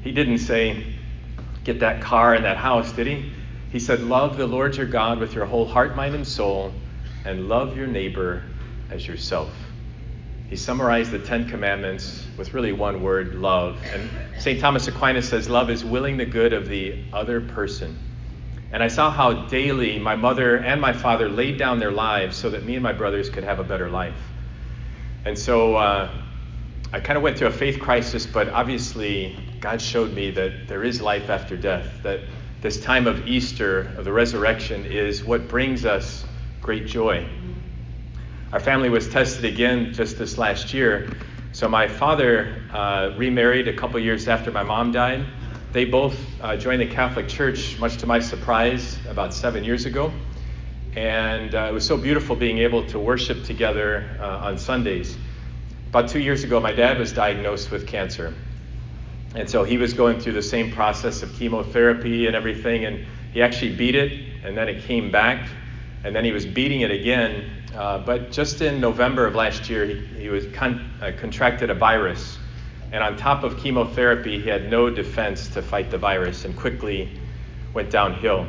He 0.03 0.13
didn't 0.13 0.41
say, 0.41 0.93
Get 1.65 1.81
that 1.81 2.03
car 2.03 2.35
and 2.35 2.45
that 2.45 2.59
house, 2.59 2.93
did 2.93 3.07
he? 3.07 3.33
He 3.73 3.81
said, 3.81 4.03
Love 4.03 4.37
the 4.37 4.47
Lord 4.47 4.77
your 4.77 4.85
God 4.85 5.19
with 5.19 5.33
your 5.33 5.47
whole 5.47 5.65
heart, 5.65 5.97
mind, 5.97 6.15
and 6.15 6.29
soul, 6.29 6.75
and 7.25 7.49
love 7.49 7.79
your 7.79 7.87
neighbor 7.87 8.43
as 8.91 9.09
yourself. 9.09 9.49
He 10.49 10.55
summarized 10.57 11.11
the 11.11 11.19
Ten 11.19 11.49
Commandments 11.49 12.25
with 12.37 12.55
really 12.55 12.73
one 12.73 13.03
word 13.03 13.35
love. 13.35 13.79
And 13.93 14.09
St. 14.39 14.61
Thomas 14.61 14.87
Aquinas 14.87 15.29
says, 15.29 15.49
Love 15.49 15.71
is 15.71 15.85
willing 15.85 16.17
the 16.17 16.27
good 16.27 16.53
of 16.53 16.69
the 16.69 17.05
other 17.13 17.41
person. 17.41 17.99
And 18.71 18.83
I 18.83 18.89
saw 18.89 19.11
how 19.11 19.47
daily 19.47 19.99
my 19.99 20.15
mother 20.15 20.57
and 20.57 20.81
my 20.81 20.93
father 20.93 21.29
laid 21.29 21.59
down 21.59 21.79
their 21.81 21.91
lives 21.91 22.37
so 22.37 22.51
that 22.51 22.65
me 22.65 22.75
and 22.75 22.83
my 22.83 22.93
brothers 22.93 23.29
could 23.29 23.43
have 23.43 23.59
a 23.59 23.65
better 23.65 23.89
life. 23.89 24.21
And 25.25 25.37
so 25.37 25.77
uh, 25.77 26.11
I 26.93 27.01
kind 27.01 27.17
of 27.17 27.23
went 27.25 27.39
through 27.39 27.49
a 27.49 27.53
faith 27.53 27.81
crisis, 27.81 28.27
but 28.27 28.49
obviously 28.49 29.37
God 29.61 29.83
showed 29.83 30.13
me 30.13 30.31
that 30.33 30.69
there 30.69 30.85
is 30.85 31.01
life 31.01 31.29
after 31.29 31.57
death, 31.57 31.89
that 32.05 32.21
this 32.61 32.81
time 32.81 33.09
of 33.09 33.27
Easter, 33.27 33.93
of 33.97 34.05
the 34.05 34.13
resurrection, 34.13 34.85
is 34.85 35.25
what 35.25 35.49
brings 35.49 35.85
us 35.85 36.25
great 36.61 36.87
joy. 36.87 37.29
Our 38.57 38.61
family 38.61 38.89
was 38.89 39.07
tested 39.07 39.45
again 39.45 39.93
just 39.93 40.17
this 40.17 40.39
last 40.39 40.73
year. 40.73 41.11
So 41.53 41.69
my 41.69 41.87
father 41.87 42.63
uh, 42.73 43.13
remarried 43.15 43.69
a 43.69 43.77
couple 43.77 44.01
years 44.01 44.29
after 44.29 44.51
my 44.51 44.63
mom 44.63 44.93
died. 44.93 45.27
They 45.73 45.85
both 45.85 46.19
uh, 46.41 46.57
joined 46.57 46.81
the 46.81 46.87
Catholic 46.87 47.29
Church, 47.29 47.79
much 47.79 47.99
to 47.99 48.07
my 48.07 48.19
surprise, 48.19 48.97
about 49.11 49.35
seven 49.35 49.63
years 49.63 49.85
ago. 49.85 50.11
And 50.95 51.55
uh, 51.55 51.67
it 51.69 51.75
was 51.75 51.87
so 51.87 51.99
beautiful 51.99 52.35
being 52.35 52.57
able 52.57 52.87
to 52.87 52.99
worship 52.99 53.45
together 53.45 54.17
uh, 54.19 54.47
on 54.47 54.57
Sundays. 54.57 55.19
About 55.91 56.09
two 56.09 56.21
years 56.21 56.43
ago, 56.43 56.59
my 56.59 56.73
dad 56.73 56.99
was 56.99 57.13
diagnosed 57.13 57.71
with 57.71 57.87
cancer. 57.87 58.33
And 59.35 59.51
so 59.51 59.65
he 59.65 59.77
was 59.77 59.93
going 59.93 60.19
through 60.19 60.33
the 60.33 60.41
same 60.41 60.73
process 60.73 61.23
of 61.23 61.31
chemotherapy 61.35 62.27
and 62.27 62.35
everything, 62.35 62.87
and 62.87 63.05
he 63.35 63.43
actually 63.43 63.77
beat 63.77 63.97
it, 63.97 64.43
and 64.45 64.57
then 64.57 64.67
it 64.67 64.83
came 64.85 65.11
back, 65.11 65.47
and 66.05 66.17
then 66.17 66.25
he 66.25 66.33
was 66.33 66.47
beating 66.47 66.81
it 66.81 66.91
again. 66.91 67.56
Uh, 67.77 67.99
but 67.99 68.33
just 68.33 68.63
in 68.63 68.81
November 68.81 69.27
of 69.27 69.35
last 69.35 69.69
year, 69.69 69.85
he, 69.85 70.07
he 70.19 70.29
was 70.31 70.47
con- 70.55 70.91
uh, 71.03 71.13
contracted 71.19 71.69
a 71.69 71.75
virus, 71.75 72.39
and 72.91 73.03
on 73.03 73.17
top 73.17 73.45
of 73.45 73.59
chemotherapy, 73.59 74.41
he 74.41 74.49
had 74.49 74.71
no 74.71 74.89
defense 74.89 75.49
to 75.49 75.61
fight 75.61 75.91
the 75.91 75.99
virus, 75.99 76.47
and 76.47 76.57
quickly 76.57 77.21
went 77.75 77.91
downhill. 77.91 78.47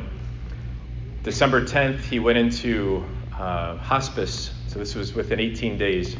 December 1.24 1.62
10th, 1.62 2.00
he 2.00 2.18
went 2.18 2.38
into 2.38 3.04
uh, 3.36 3.76
hospice, 3.76 4.54
so 4.68 4.78
this 4.78 4.94
was 4.94 5.14
within 5.14 5.40
18 5.40 5.76
days. 5.76 6.16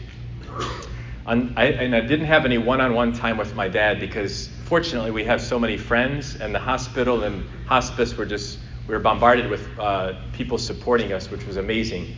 I, 1.26 1.34
and 1.34 1.94
I 1.94 2.00
didn't 2.00 2.26
have 2.26 2.44
any 2.44 2.58
one 2.58 2.80
on 2.80 2.94
one 2.94 3.12
time 3.12 3.36
with 3.36 3.54
my 3.54 3.68
dad 3.68 4.00
because 4.00 4.48
fortunately 4.64 5.10
we 5.10 5.24
have 5.24 5.40
so 5.40 5.58
many 5.58 5.78
friends, 5.78 6.36
and 6.36 6.54
the 6.54 6.58
hospital 6.58 7.24
and 7.24 7.44
hospice 7.64 8.16
were 8.16 8.26
just, 8.26 8.58
we 8.86 8.94
were 8.94 9.00
bombarded 9.00 9.48
with 9.50 9.66
uh, 9.78 10.14
people 10.32 10.58
supporting 10.58 11.12
us, 11.12 11.30
which 11.30 11.46
was 11.46 11.56
amazing. 11.56 12.14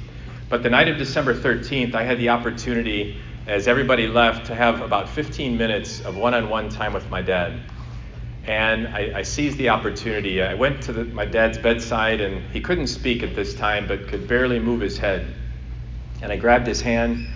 But 0.50 0.64
the 0.64 0.68
night 0.68 0.88
of 0.88 0.98
December 0.98 1.32
13th, 1.32 1.94
I 1.94 2.02
had 2.02 2.18
the 2.18 2.30
opportunity, 2.30 3.20
as 3.46 3.68
everybody 3.68 4.08
left, 4.08 4.46
to 4.46 4.54
have 4.56 4.80
about 4.80 5.08
15 5.08 5.56
minutes 5.56 6.00
of 6.00 6.16
one 6.16 6.34
on 6.34 6.48
one 6.48 6.68
time 6.68 6.92
with 6.92 7.08
my 7.08 7.22
dad. 7.22 7.60
And 8.48 8.88
I, 8.88 9.12
I 9.14 9.22
seized 9.22 9.58
the 9.58 9.68
opportunity. 9.68 10.42
I 10.42 10.54
went 10.54 10.82
to 10.82 10.92
the, 10.92 11.04
my 11.04 11.24
dad's 11.24 11.56
bedside, 11.56 12.20
and 12.20 12.42
he 12.50 12.60
couldn't 12.60 12.88
speak 12.88 13.22
at 13.22 13.36
this 13.36 13.54
time, 13.54 13.86
but 13.86 14.08
could 14.08 14.26
barely 14.26 14.58
move 14.58 14.80
his 14.80 14.98
head. 14.98 15.24
And 16.20 16.32
I 16.32 16.36
grabbed 16.36 16.66
his 16.66 16.80
hand, 16.80 17.28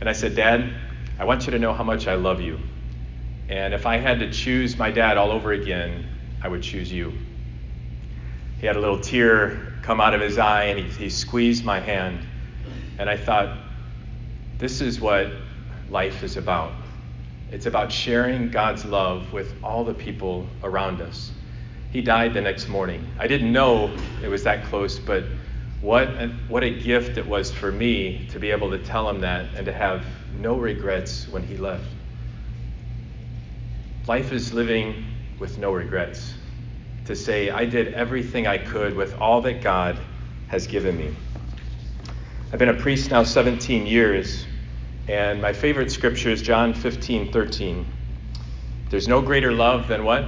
and 0.00 0.08
I 0.08 0.12
said, 0.12 0.36
Dad, 0.36 0.70
I 1.18 1.24
want 1.24 1.46
you 1.46 1.52
to 1.52 1.58
know 1.58 1.72
how 1.72 1.84
much 1.84 2.06
I 2.06 2.16
love 2.16 2.42
you. 2.42 2.60
And 3.48 3.72
if 3.72 3.86
I 3.86 3.96
had 3.96 4.18
to 4.18 4.30
choose 4.30 4.76
my 4.76 4.90
dad 4.90 5.16
all 5.16 5.30
over 5.30 5.52
again, 5.52 6.04
I 6.42 6.48
would 6.48 6.62
choose 6.62 6.92
you. 6.92 7.14
He 8.60 8.66
had 8.66 8.76
a 8.76 8.80
little 8.80 9.00
tear 9.00 9.72
come 9.80 10.02
out 10.02 10.12
of 10.12 10.20
his 10.20 10.36
eye 10.36 10.64
and 10.64 10.78
he, 10.78 11.04
he 11.04 11.08
squeezed 11.08 11.64
my 11.64 11.80
hand. 11.80 12.26
And 12.98 13.08
I 13.08 13.16
thought, 13.16 13.56
this 14.58 14.80
is 14.80 15.00
what 15.00 15.32
life 15.88 16.22
is 16.24 16.36
about. 16.36 16.72
It's 17.50 17.66
about 17.66 17.92
sharing 17.92 18.50
God's 18.50 18.84
love 18.84 19.32
with 19.32 19.54
all 19.62 19.84
the 19.84 19.94
people 19.94 20.48
around 20.62 21.00
us. 21.00 21.32
He 21.90 22.02
died 22.02 22.34
the 22.34 22.40
next 22.40 22.68
morning. 22.68 23.06
I 23.18 23.26
didn't 23.26 23.52
know 23.52 23.90
it 24.22 24.28
was 24.28 24.42
that 24.44 24.64
close, 24.64 24.98
but 24.98 25.24
what 25.80 26.08
a, 26.08 26.28
what 26.48 26.64
a 26.64 26.70
gift 26.70 27.16
it 27.16 27.26
was 27.26 27.50
for 27.52 27.70
me 27.70 28.26
to 28.30 28.40
be 28.40 28.50
able 28.50 28.70
to 28.70 28.78
tell 28.78 29.08
him 29.08 29.20
that 29.20 29.54
and 29.54 29.64
to 29.64 29.72
have 29.72 30.04
no 30.38 30.58
regrets 30.58 31.28
when 31.28 31.42
he 31.42 31.56
left. 31.56 31.88
Life 34.06 34.32
is 34.32 34.52
living 34.52 35.04
with 35.38 35.56
no 35.58 35.72
regrets. 35.72 36.34
To 37.04 37.16
say, 37.16 37.48
I 37.48 37.64
did 37.64 37.94
everything 37.94 38.46
I 38.46 38.58
could 38.58 38.94
with 38.94 39.14
all 39.18 39.40
that 39.42 39.62
God 39.62 39.98
has 40.48 40.66
given 40.66 40.96
me. 40.98 41.14
I've 42.50 42.58
been 42.58 42.70
a 42.70 42.74
priest 42.74 43.10
now 43.10 43.24
17 43.24 43.86
years, 43.86 44.46
and 45.06 45.42
my 45.42 45.52
favorite 45.52 45.92
scripture 45.92 46.30
is 46.30 46.40
John 46.40 46.72
15 46.72 47.30
13. 47.30 47.84
There's 48.88 49.06
no 49.06 49.20
greater 49.20 49.52
love 49.52 49.86
than 49.86 50.02
what? 50.02 50.24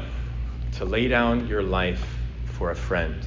To 0.73 0.85
lay 0.85 1.09
down 1.09 1.47
your 1.47 1.63
life 1.63 2.07
for 2.45 2.73
a 2.73 2.77
friend. 2.77 3.27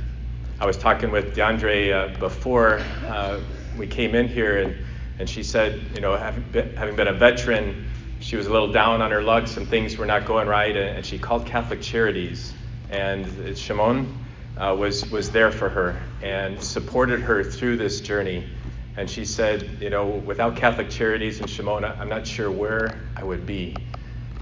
I 0.59 0.67
was 0.67 0.77
talking 0.77 1.09
with 1.09 1.35
DeAndre 1.35 1.91
uh, 1.91 2.19
before 2.19 2.81
uh, 3.07 3.39
we 3.79 3.87
came 3.87 4.13
in 4.13 4.27
here, 4.27 4.59
and, 4.59 4.75
and 5.17 5.27
she 5.27 5.41
said, 5.41 5.81
you 5.95 6.01
know, 6.01 6.15
having 6.15 6.43
been, 6.51 6.75
having 6.75 6.95
been 6.95 7.07
a 7.07 7.13
veteran, 7.13 7.89
she 8.19 8.35
was 8.35 8.45
a 8.45 8.51
little 8.51 8.71
down 8.71 9.01
on 9.01 9.09
her 9.09 9.23
luck. 9.23 9.47
Some 9.47 9.65
things 9.65 9.97
were 9.97 10.05
not 10.05 10.27
going 10.27 10.47
right, 10.47 10.77
and, 10.77 10.97
and 10.97 11.03
she 11.03 11.17
called 11.17 11.47
Catholic 11.47 11.81
Charities. 11.81 12.53
And 12.91 13.57
Shimon 13.57 14.23
uh, 14.55 14.75
was, 14.77 15.09
was 15.09 15.31
there 15.31 15.51
for 15.51 15.67
her 15.67 15.99
and 16.21 16.61
supported 16.63 17.21
her 17.21 17.43
through 17.43 17.77
this 17.77 17.99
journey. 17.99 18.47
And 18.97 19.09
she 19.09 19.25
said, 19.25 19.77
you 19.81 19.89
know, 19.89 20.07
without 20.07 20.55
Catholic 20.55 20.89
Charities 20.89 21.39
and 21.39 21.49
Shimon, 21.49 21.85
I'm 21.85 22.09
not 22.09 22.27
sure 22.27 22.51
where 22.51 23.09
I 23.17 23.23
would 23.23 23.45
be. 23.45 23.87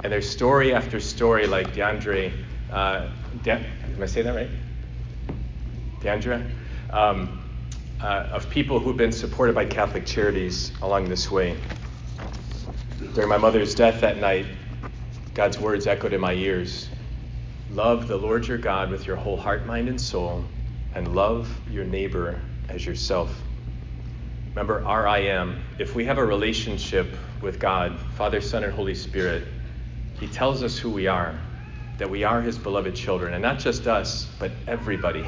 And 0.03 0.13
there's 0.13 0.29
story 0.29 0.73
after 0.73 0.99
story 0.99 1.47
like 1.47 1.73
DeAndre. 1.73 2.33
Uh, 2.71 3.09
De- 3.43 3.51
am 3.53 4.03
I 4.03 4.05
saying 4.07 4.27
that 4.27 4.35
right? 4.35 4.51
DeAndre? 6.01 6.51
um, 6.91 7.39
uh, 8.01 8.27
of 8.31 8.49
people 8.49 8.79
who've 8.79 8.97
been 8.97 9.11
supported 9.11 9.55
by 9.55 9.65
Catholic 9.65 10.05
Charities 10.05 10.73
along 10.81 11.09
this 11.09 11.31
way. 11.31 11.57
During 13.13 13.29
my 13.29 13.37
mother's 13.37 13.75
death 13.75 14.01
that 14.01 14.17
night, 14.17 14.47
God's 15.33 15.59
words 15.59 15.87
echoed 15.87 16.13
in 16.13 16.21
my 16.21 16.33
ears 16.33 16.89
Love 17.69 18.07
the 18.07 18.17
Lord 18.17 18.47
your 18.47 18.57
God 18.59 18.91
with 18.91 19.07
your 19.07 19.15
whole 19.17 19.37
heart, 19.37 19.65
mind, 19.65 19.89
and 19.89 19.99
soul, 20.01 20.45
and 20.93 21.15
love 21.15 21.61
your 21.69 21.85
neighbor 21.85 22.41
as 22.69 22.85
yourself. 22.85 23.43
Remember, 24.53 24.83
R 24.85 25.07
I 25.07 25.19
am. 25.19 25.63
If 25.79 25.95
we 25.95 26.03
have 26.05 26.17
a 26.17 26.25
relationship 26.25 27.15
with 27.41 27.57
God, 27.57 27.97
Father, 28.15 28.41
Son, 28.41 28.65
and 28.65 28.73
Holy 28.73 28.95
Spirit, 28.95 29.47
He 30.19 30.27
tells 30.27 30.61
us 30.61 30.77
who 30.77 30.89
we 30.89 31.07
are, 31.07 31.39
that 31.97 32.09
we 32.09 32.25
are 32.25 32.41
His 32.41 32.57
beloved 32.57 32.93
children, 32.93 33.33
and 33.33 33.41
not 33.41 33.59
just 33.59 33.87
us, 33.87 34.29
but 34.39 34.51
everybody. 34.67 35.25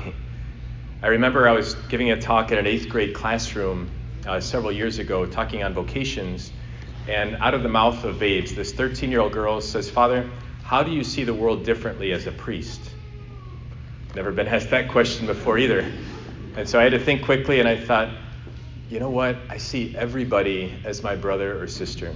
I 1.01 1.07
remember 1.07 1.47
I 1.47 1.53
was 1.53 1.75
giving 1.87 2.11
a 2.11 2.19
talk 2.19 2.51
in 2.51 2.57
an 2.57 2.67
eighth 2.67 2.89
grade 2.89 3.13
classroom 3.13 3.89
uh, 4.25 4.41
several 4.41 4.73
years 4.73 4.99
ago, 4.99 5.25
talking 5.25 5.63
on 5.63 5.73
vocations, 5.73 6.51
and 7.07 7.37
out 7.37 7.53
of 7.53 7.63
the 7.63 7.69
mouth 7.69 8.03
of 8.03 8.19
babes, 8.19 8.53
this 8.53 8.73
13 8.73 9.09
year 9.09 9.21
old 9.21 9.31
girl 9.31 9.61
says, 9.61 9.89
Father, 9.89 10.29
how 10.63 10.83
do 10.83 10.91
you 10.91 11.03
see 11.03 11.23
the 11.23 11.33
world 11.33 11.63
differently 11.63 12.11
as 12.11 12.27
a 12.27 12.31
priest? 12.31 12.91
Never 14.15 14.33
been 14.33 14.47
asked 14.47 14.71
that 14.71 14.89
question 14.89 15.27
before 15.27 15.57
either. 15.57 15.89
And 16.57 16.67
so 16.67 16.77
I 16.77 16.83
had 16.83 16.91
to 16.91 16.99
think 16.99 17.23
quickly, 17.23 17.61
and 17.61 17.69
I 17.69 17.77
thought, 17.77 18.09
you 18.89 18.99
know 18.99 19.09
what? 19.09 19.37
I 19.49 19.57
see 19.57 19.95
everybody 19.97 20.73
as 20.83 21.03
my 21.03 21.15
brother 21.15 21.61
or 21.61 21.67
sister. 21.67 22.15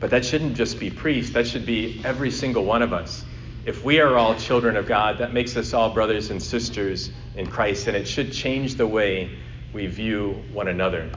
But 0.00 0.10
that 0.10 0.24
shouldn't 0.24 0.56
just 0.56 0.78
be 0.78 0.90
priests, 0.90 1.32
that 1.34 1.46
should 1.46 1.66
be 1.66 2.02
every 2.04 2.30
single 2.30 2.64
one 2.64 2.82
of 2.82 2.92
us 2.92 3.24
if 3.64 3.82
we 3.82 3.98
are 3.98 4.16
all 4.16 4.34
children 4.34 4.76
of 4.76 4.86
God, 4.86 5.18
that 5.18 5.32
makes 5.32 5.56
us 5.56 5.72
all 5.72 5.92
brothers 5.92 6.30
and 6.30 6.42
sisters 6.42 7.10
in 7.34 7.46
Christ, 7.46 7.86
and 7.86 7.96
it 7.96 8.06
should 8.06 8.30
change 8.30 8.74
the 8.74 8.86
way 8.86 9.38
we 9.72 9.86
view 9.86 10.42
one 10.52 10.68
another. 10.68 11.10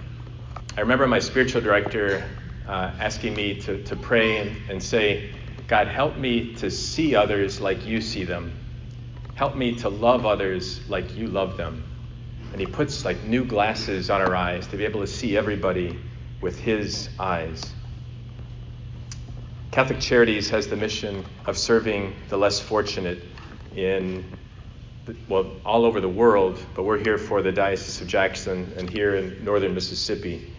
I 0.78 0.82
remember 0.82 1.08
my 1.08 1.20
spiritual 1.20 1.62
director 1.62 2.24
uh, 2.66 2.92
asking 3.00 3.36
me 3.36 3.60
to, 3.62 3.84
to 3.84 3.96
pray 3.98 4.38
and, 4.38 4.56
and 4.70 4.82
say, 4.82 5.32
God, 5.68 5.88
help 5.88 6.18
me 6.18 6.56
to 6.56 6.72
see 6.72 7.16
others 7.16 7.60
like 7.60 7.86
you 7.86 8.00
see 8.00 8.24
them. 8.24 8.54
Help 9.36 9.58
me 9.58 9.76
to 9.76 9.90
love 9.90 10.26
others 10.26 10.88
like 10.90 11.18
you 11.18 11.28
love 11.28 11.58
them. 11.58 11.84
And 12.52 12.60
he 12.60 12.66
puts 12.66 13.06
like 13.06 13.24
new 13.24 13.46
glasses 13.46 14.10
on 14.10 14.22
our 14.22 14.36
eyes 14.36 14.68
to 14.68 14.78
be 14.78 14.86
able 14.86 15.02
to 15.02 15.08
see 15.08 15.38
everybody 15.38 16.00
with 16.42 16.60
his 16.60 17.10
eyes. 17.20 17.74
Catholic 19.72 20.00
Charities 20.00 20.50
has 20.50 20.68
the 20.68 20.76
mission 20.76 21.24
of 21.46 21.58
serving 21.58 22.16
the 22.30 22.38
less 22.38 22.60
fortunate 22.60 23.24
in, 23.76 24.26
well, 25.28 25.52
all 25.66 25.86
over 25.86 26.02
the 26.02 26.10
world, 26.10 26.60
but 26.74 26.84
we're 26.84 26.98
here 26.98 27.18
for 27.18 27.42
the 27.42 27.52
Diocese 27.52 28.02
of 28.02 28.08
Jackson 28.08 28.74
and 28.78 28.90
here 28.90 29.16
in 29.16 29.44
northern 29.44 29.76
Mississippi. 29.76 30.52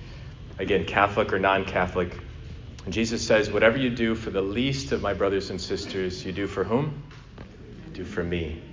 Again, 0.58 0.84
Catholic 0.84 1.32
or 1.32 1.38
non 1.38 1.64
Catholic. 1.64 2.16
And 2.84 2.94
Jesus 2.94 3.26
says, 3.26 3.50
Whatever 3.50 3.76
you 3.78 3.90
do 3.90 4.14
for 4.14 4.30
the 4.30 4.42
least 4.42 4.92
of 4.92 5.02
my 5.02 5.14
brothers 5.14 5.50
and 5.50 5.60
sisters, 5.60 6.24
you 6.24 6.32
do 6.32 6.46
for 6.46 6.64
whom? 6.64 7.02
Do 7.94 8.04
for 8.04 8.22
me. 8.22 8.67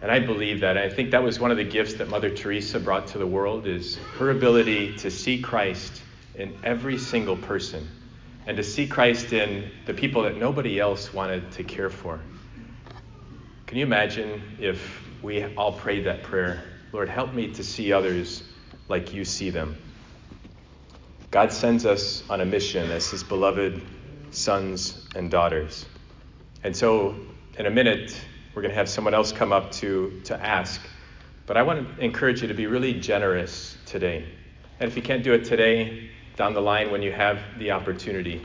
And 0.00 0.10
I 0.10 0.20
believe 0.20 0.60
that. 0.60 0.78
I 0.78 0.88
think 0.88 1.10
that 1.10 1.22
was 1.22 1.40
one 1.40 1.50
of 1.50 1.56
the 1.56 1.64
gifts 1.64 1.94
that 1.94 2.08
Mother 2.08 2.30
Teresa 2.30 2.78
brought 2.78 3.08
to 3.08 3.18
the 3.18 3.26
world 3.26 3.66
is 3.66 3.96
her 4.18 4.30
ability 4.30 4.96
to 4.98 5.10
see 5.10 5.40
Christ 5.40 6.02
in 6.36 6.56
every 6.62 6.98
single 6.98 7.36
person 7.36 7.88
and 8.46 8.56
to 8.56 8.62
see 8.62 8.86
Christ 8.86 9.32
in 9.32 9.70
the 9.86 9.94
people 9.94 10.22
that 10.22 10.36
nobody 10.36 10.78
else 10.78 11.12
wanted 11.12 11.50
to 11.52 11.64
care 11.64 11.90
for. 11.90 12.20
Can 13.66 13.76
you 13.76 13.84
imagine 13.84 14.40
if 14.58 15.02
we 15.22 15.44
all 15.56 15.72
prayed 15.72 16.06
that 16.06 16.22
prayer? 16.22 16.62
Lord, 16.92 17.08
help 17.08 17.34
me 17.34 17.52
to 17.54 17.64
see 17.64 17.92
others 17.92 18.42
like 18.88 19.12
you 19.12 19.24
see 19.24 19.50
them. 19.50 19.76
God 21.30 21.52
sends 21.52 21.84
us 21.84 22.22
on 22.30 22.40
a 22.40 22.46
mission 22.46 22.90
as 22.90 23.10
his 23.10 23.22
beloved 23.22 23.82
sons 24.30 25.06
and 25.14 25.30
daughters. 25.30 25.84
And 26.64 26.74
so, 26.74 27.14
in 27.58 27.66
a 27.66 27.70
minute, 27.70 28.18
we're 28.58 28.62
going 28.62 28.72
to 28.72 28.78
have 28.78 28.88
someone 28.88 29.14
else 29.14 29.30
come 29.30 29.52
up 29.52 29.70
to, 29.70 30.20
to 30.24 30.44
ask. 30.44 30.80
But 31.46 31.56
I 31.56 31.62
want 31.62 31.96
to 31.96 32.04
encourage 32.04 32.42
you 32.42 32.48
to 32.48 32.54
be 32.54 32.66
really 32.66 32.92
generous 32.92 33.78
today. 33.86 34.28
And 34.80 34.90
if 34.90 34.96
you 34.96 35.02
can't 35.02 35.22
do 35.22 35.32
it 35.32 35.44
today, 35.44 36.10
down 36.34 36.54
the 36.54 36.60
line 36.60 36.90
when 36.90 37.00
you 37.00 37.12
have 37.12 37.38
the 37.60 37.70
opportunity, 37.70 38.44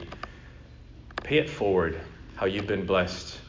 pay 1.23 1.39
it 1.39 1.49
forward 1.49 1.99
how 2.35 2.45
you've 2.45 2.67
been 2.67 2.85
blessed. 2.85 3.39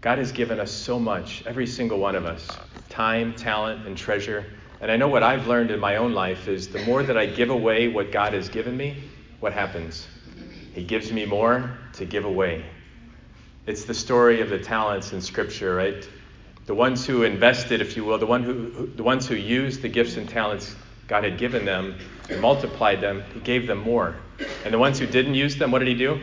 God 0.00 0.16
has 0.16 0.32
given 0.32 0.58
us 0.58 0.70
so 0.70 0.98
much, 0.98 1.44
every 1.44 1.66
single 1.66 1.98
one 1.98 2.14
of 2.14 2.24
us 2.24 2.48
time, 2.88 3.34
talent, 3.34 3.86
and 3.86 3.94
treasure. 3.94 4.46
And 4.80 4.90
I 4.90 4.96
know 4.96 5.08
what 5.08 5.22
I've 5.22 5.46
learned 5.48 5.70
in 5.70 5.80
my 5.80 5.96
own 5.96 6.14
life 6.14 6.48
is 6.48 6.66
the 6.66 6.82
more 6.86 7.02
that 7.02 7.18
I 7.18 7.26
give 7.26 7.50
away 7.50 7.88
what 7.88 8.10
God 8.10 8.32
has 8.32 8.48
given 8.48 8.74
me, 8.74 9.04
what 9.40 9.52
happens? 9.52 10.06
He 10.72 10.82
gives 10.82 11.12
me 11.12 11.26
more 11.26 11.76
to 11.92 12.06
give 12.06 12.24
away. 12.24 12.64
It's 13.66 13.84
the 13.84 13.94
story 13.94 14.42
of 14.42 14.50
the 14.50 14.58
talents 14.58 15.12
in 15.12 15.22
Scripture, 15.22 15.74
right? 15.74 16.06
The 16.66 16.74
ones 16.74 17.06
who 17.06 17.22
invested, 17.22 17.80
if 17.80 17.96
you 17.96 18.04
will, 18.04 18.18
the, 18.18 18.26
one 18.26 18.42
who, 18.42 18.70
who, 18.70 18.86
the 18.86 19.02
ones 19.02 19.26
who 19.26 19.34
used 19.34 19.80
the 19.80 19.88
gifts 19.88 20.16
and 20.16 20.28
talents 20.28 20.74
God 21.06 21.24
had 21.24 21.38
given 21.38 21.64
them 21.64 21.98
and 22.28 22.40
multiplied 22.40 23.00
them, 23.00 23.22
He 23.32 23.40
gave 23.40 23.66
them 23.66 23.78
more. 23.78 24.16
And 24.64 24.74
the 24.74 24.78
ones 24.78 24.98
who 24.98 25.06
didn't 25.06 25.34
use 25.34 25.56
them, 25.56 25.70
what 25.70 25.78
did 25.78 25.88
He 25.88 25.94
do? 25.94 26.20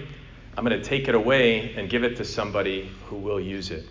I'm 0.55 0.63
going 0.63 0.79
to 0.79 0.87
take 0.87 1.07
it 1.07 1.15
away 1.15 1.73
and 1.75 1.89
give 1.89 2.03
it 2.03 2.17
to 2.17 2.25
somebody 2.25 2.91
who 3.05 3.15
will 3.15 3.39
use 3.39 3.71
it. 3.71 3.85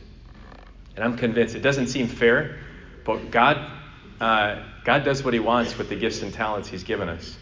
And 0.95 1.05
I'm 1.05 1.17
convinced 1.17 1.57
it 1.57 1.61
doesn't 1.61 1.89
seem 1.89 2.07
fair, 2.07 2.59
but 3.05 3.31
God, 3.33 3.69
uh, 4.21 4.63
God 4.85 5.05
does 5.05 5.25
what 5.25 5.35
He 5.35 5.41
wants 5.41 5.77
with 5.77 5.89
the 5.89 5.97
gifts 5.97 6.23
and 6.23 6.33
talents 6.33 6.69
He's 6.69 6.85
given 6.85 7.09
us. 7.09 7.37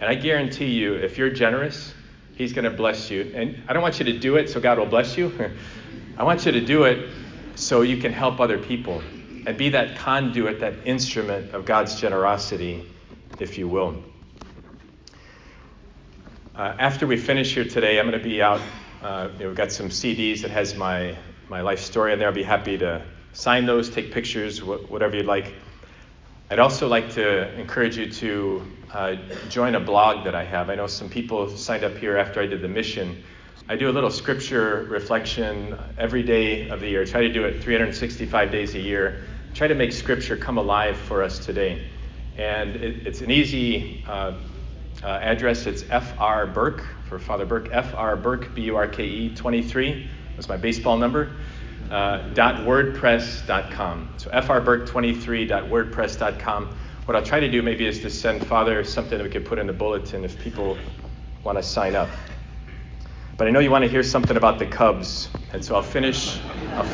And 0.00 0.10
I 0.10 0.14
guarantee 0.14 0.72
you, 0.72 0.94
if 0.94 1.16
you're 1.16 1.30
generous, 1.30 1.94
He's 2.36 2.52
going 2.52 2.64
to 2.64 2.70
bless 2.70 3.10
you. 3.10 3.32
And 3.34 3.62
I 3.68 3.72
don't 3.72 3.82
want 3.82 3.98
you 3.98 4.06
to 4.06 4.18
do 4.18 4.36
it 4.36 4.50
so 4.50 4.60
God 4.60 4.78
will 4.78 4.86
bless 4.86 5.16
you. 5.16 5.32
I 6.16 6.24
want 6.24 6.46
you 6.46 6.52
to 6.52 6.64
do 6.64 6.84
it 6.84 7.10
so 7.54 7.82
you 7.82 7.96
can 7.98 8.12
help 8.12 8.40
other 8.40 8.58
people 8.58 9.02
and 9.46 9.56
be 9.56 9.68
that 9.70 9.96
conduit, 9.96 10.60
that 10.60 10.74
instrument 10.86 11.52
of 11.52 11.64
God's 11.64 12.00
generosity, 12.00 12.86
if 13.38 13.58
you 13.58 13.68
will. 13.68 14.02
Uh, 16.56 16.74
after 16.78 17.06
we 17.06 17.16
finish 17.16 17.54
here 17.54 17.64
today, 17.64 17.98
I'm 17.98 18.08
going 18.08 18.18
to 18.18 18.24
be 18.24 18.40
out. 18.40 18.60
Uh, 19.02 19.28
we've 19.38 19.54
got 19.54 19.72
some 19.72 19.88
CDs 19.88 20.40
that 20.42 20.50
has 20.50 20.74
my, 20.74 21.16
my 21.48 21.60
life 21.60 21.80
story 21.80 22.12
in 22.12 22.18
there. 22.18 22.28
I'll 22.28 22.34
be 22.34 22.42
happy 22.42 22.78
to 22.78 23.04
sign 23.32 23.66
those, 23.66 23.90
take 23.90 24.12
pictures, 24.12 24.60
wh- 24.60 24.90
whatever 24.90 25.16
you'd 25.16 25.26
like. 25.26 25.52
I'd 26.50 26.58
also 26.58 26.88
like 26.88 27.10
to 27.12 27.58
encourage 27.58 27.96
you 27.96 28.10
to 28.10 28.62
uh, 28.92 29.14
join 29.48 29.76
a 29.76 29.80
blog 29.80 30.24
that 30.24 30.34
I 30.34 30.44
have. 30.44 30.68
I 30.68 30.74
know 30.74 30.86
some 30.86 31.08
people 31.08 31.48
signed 31.56 31.84
up 31.84 31.96
here 31.96 32.18
after 32.18 32.38
I 32.38 32.46
did 32.46 32.60
the 32.60 32.68
mission. 32.68 33.24
I 33.66 33.76
do 33.76 33.88
a 33.88 33.92
little 33.92 34.10
scripture 34.10 34.86
reflection 34.90 35.74
every 35.96 36.22
day 36.22 36.68
of 36.68 36.80
the 36.80 36.88
year. 36.88 37.00
I 37.00 37.06
try 37.06 37.22
to 37.22 37.32
do 37.32 37.44
it 37.44 37.62
365 37.62 38.52
days 38.52 38.74
a 38.74 38.78
year. 38.78 39.24
I 39.50 39.54
try 39.54 39.68
to 39.68 39.74
make 39.74 39.90
scripture 39.90 40.36
come 40.36 40.58
alive 40.58 40.98
for 40.98 41.22
us 41.22 41.38
today. 41.38 41.88
And 42.36 42.76
it, 42.76 43.06
it's 43.06 43.22
an 43.22 43.30
easy 43.30 44.04
uh, 44.06 44.34
uh, 45.02 45.06
address. 45.06 45.64
It's 45.64 45.82
F.R. 45.88 46.46
Burke 46.46 46.84
for 47.08 47.18
Father 47.18 47.46
Burke. 47.46 47.70
F.R. 47.72 48.16
Burke, 48.16 48.54
B-U-R-K-E 48.54 49.34
23. 49.34 50.10
That's 50.36 50.48
my 50.50 50.58
baseball 50.58 50.98
number. 50.98 51.36
Uh, 51.90 52.30
.wordpress.com. 52.34 54.14
So 54.16 54.30
frburke23.wordpress.com. 54.30 56.76
What 57.04 57.16
I'll 57.16 57.22
try 57.22 57.40
to 57.40 57.50
do 57.50 57.62
maybe 57.62 57.86
is 57.86 58.00
to 58.00 58.10
send 58.10 58.46
Father 58.46 58.82
something 58.84 59.18
that 59.18 59.24
we 59.24 59.30
could 59.30 59.44
put 59.44 59.58
in 59.58 59.66
the 59.66 59.72
bulletin 59.72 60.24
if 60.24 60.38
people 60.40 60.78
want 61.42 61.58
to 61.58 61.62
sign 61.62 61.94
up. 61.94 62.08
But 63.36 63.46
I 63.46 63.50
know 63.50 63.60
you 63.60 63.70
want 63.70 63.84
to 63.84 63.90
hear 63.90 64.02
something 64.02 64.36
about 64.36 64.58
the 64.58 64.66
Cubs, 64.66 65.28
and 65.52 65.64
so 65.64 65.74
I'll 65.74 65.82
finish. 65.82 66.38
I'll, 66.70 66.86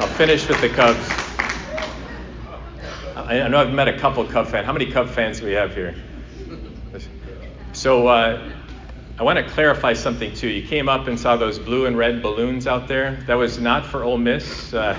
I'll 0.00 0.14
finish 0.14 0.48
with 0.48 0.60
the 0.60 0.70
Cubs. 0.70 1.06
I, 3.16 3.42
I 3.42 3.48
know 3.48 3.58
I've 3.58 3.72
met 3.72 3.88
a 3.88 3.98
couple 3.98 4.24
Cub 4.24 4.46
fans. 4.46 4.64
How 4.64 4.72
many 4.72 4.90
Cub 4.90 5.08
fans 5.08 5.40
do 5.40 5.46
we 5.46 5.52
have 5.52 5.74
here? 5.74 5.94
So 7.72 8.06
uh, 8.06 8.52
I 9.16 9.22
want 9.22 9.38
to 9.38 9.44
clarify 9.48 9.92
something 9.92 10.34
too. 10.34 10.48
You 10.48 10.66
came 10.66 10.88
up 10.88 11.06
and 11.06 11.18
saw 11.18 11.36
those 11.36 11.56
blue 11.56 11.86
and 11.86 11.96
red 11.96 12.20
balloons 12.20 12.66
out 12.66 12.88
there. 12.88 13.14
That 13.28 13.36
was 13.36 13.60
not 13.60 13.86
for 13.86 14.02
Ole 14.02 14.18
Miss. 14.18 14.74
Uh, 14.74 14.92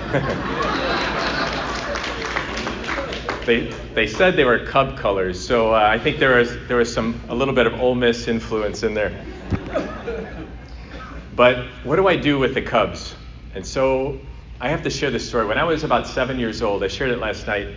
they 3.44 3.70
they 3.94 4.06
said 4.06 4.34
they 4.34 4.44
were 4.44 4.64
Cub 4.64 4.96
colors, 4.96 5.38
so 5.38 5.74
uh, 5.74 5.80
I 5.80 5.98
think 5.98 6.18
there 6.18 6.38
was 6.38 6.56
there 6.66 6.78
was 6.78 6.92
some 6.92 7.20
a 7.28 7.34
little 7.34 7.52
bit 7.52 7.66
of 7.66 7.74
Ole 7.78 7.94
Miss 7.94 8.26
influence 8.26 8.82
in 8.84 8.94
there. 8.94 9.12
But 11.34 11.66
what 11.84 11.96
do 11.96 12.08
I 12.08 12.16
do 12.16 12.38
with 12.38 12.54
the 12.54 12.62
Cubs? 12.62 13.14
And 13.54 13.66
so 13.66 14.18
I 14.62 14.70
have 14.70 14.82
to 14.84 14.90
share 14.90 15.10
this 15.10 15.28
story. 15.28 15.44
When 15.44 15.58
I 15.58 15.64
was 15.64 15.84
about 15.84 16.06
seven 16.06 16.38
years 16.38 16.62
old, 16.62 16.82
I 16.82 16.88
shared 16.88 17.10
it 17.10 17.18
last 17.18 17.46
night. 17.46 17.68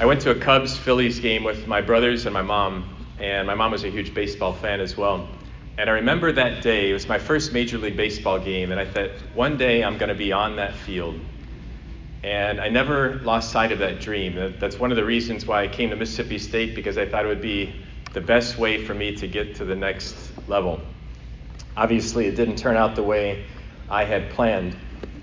I 0.00 0.06
went 0.06 0.20
to 0.22 0.32
a 0.32 0.34
Cubs 0.34 0.76
Phillies 0.76 1.20
game 1.20 1.44
with 1.44 1.68
my 1.68 1.80
brothers 1.80 2.26
and 2.26 2.34
my 2.34 2.42
mom, 2.42 2.96
and 3.20 3.46
my 3.46 3.54
mom 3.54 3.70
was 3.70 3.84
a 3.84 3.90
huge 3.90 4.12
baseball 4.12 4.52
fan 4.52 4.80
as 4.80 4.96
well. 4.96 5.28
And 5.78 5.88
I 5.88 5.92
remember 5.92 6.32
that 6.32 6.60
day, 6.60 6.90
it 6.90 6.92
was 6.92 7.08
my 7.08 7.20
first 7.20 7.52
Major 7.52 7.78
League 7.78 7.96
Baseball 7.96 8.40
game, 8.40 8.72
and 8.72 8.80
I 8.80 8.84
thought, 8.84 9.10
one 9.32 9.56
day 9.56 9.84
I'm 9.84 9.96
going 9.96 10.08
to 10.08 10.14
be 10.14 10.32
on 10.32 10.56
that 10.56 10.74
field. 10.74 11.20
And 12.24 12.60
I 12.60 12.68
never 12.68 13.20
lost 13.20 13.52
sight 13.52 13.70
of 13.70 13.78
that 13.78 14.00
dream. 14.00 14.56
That's 14.58 14.80
one 14.80 14.90
of 14.90 14.96
the 14.96 15.04
reasons 15.04 15.46
why 15.46 15.62
I 15.62 15.68
came 15.68 15.90
to 15.90 15.96
Mississippi 15.96 16.38
State, 16.38 16.74
because 16.74 16.98
I 16.98 17.06
thought 17.06 17.24
it 17.24 17.28
would 17.28 17.40
be 17.40 17.76
the 18.12 18.20
best 18.20 18.58
way 18.58 18.84
for 18.84 18.92
me 18.92 19.14
to 19.18 19.28
get 19.28 19.54
to 19.54 19.64
the 19.64 19.76
next 19.76 20.16
level. 20.48 20.80
Obviously, 21.76 22.26
it 22.26 22.34
didn't 22.34 22.56
turn 22.56 22.76
out 22.76 22.96
the 22.96 23.04
way 23.04 23.46
I 23.88 24.02
had 24.02 24.30
planned. 24.30 24.76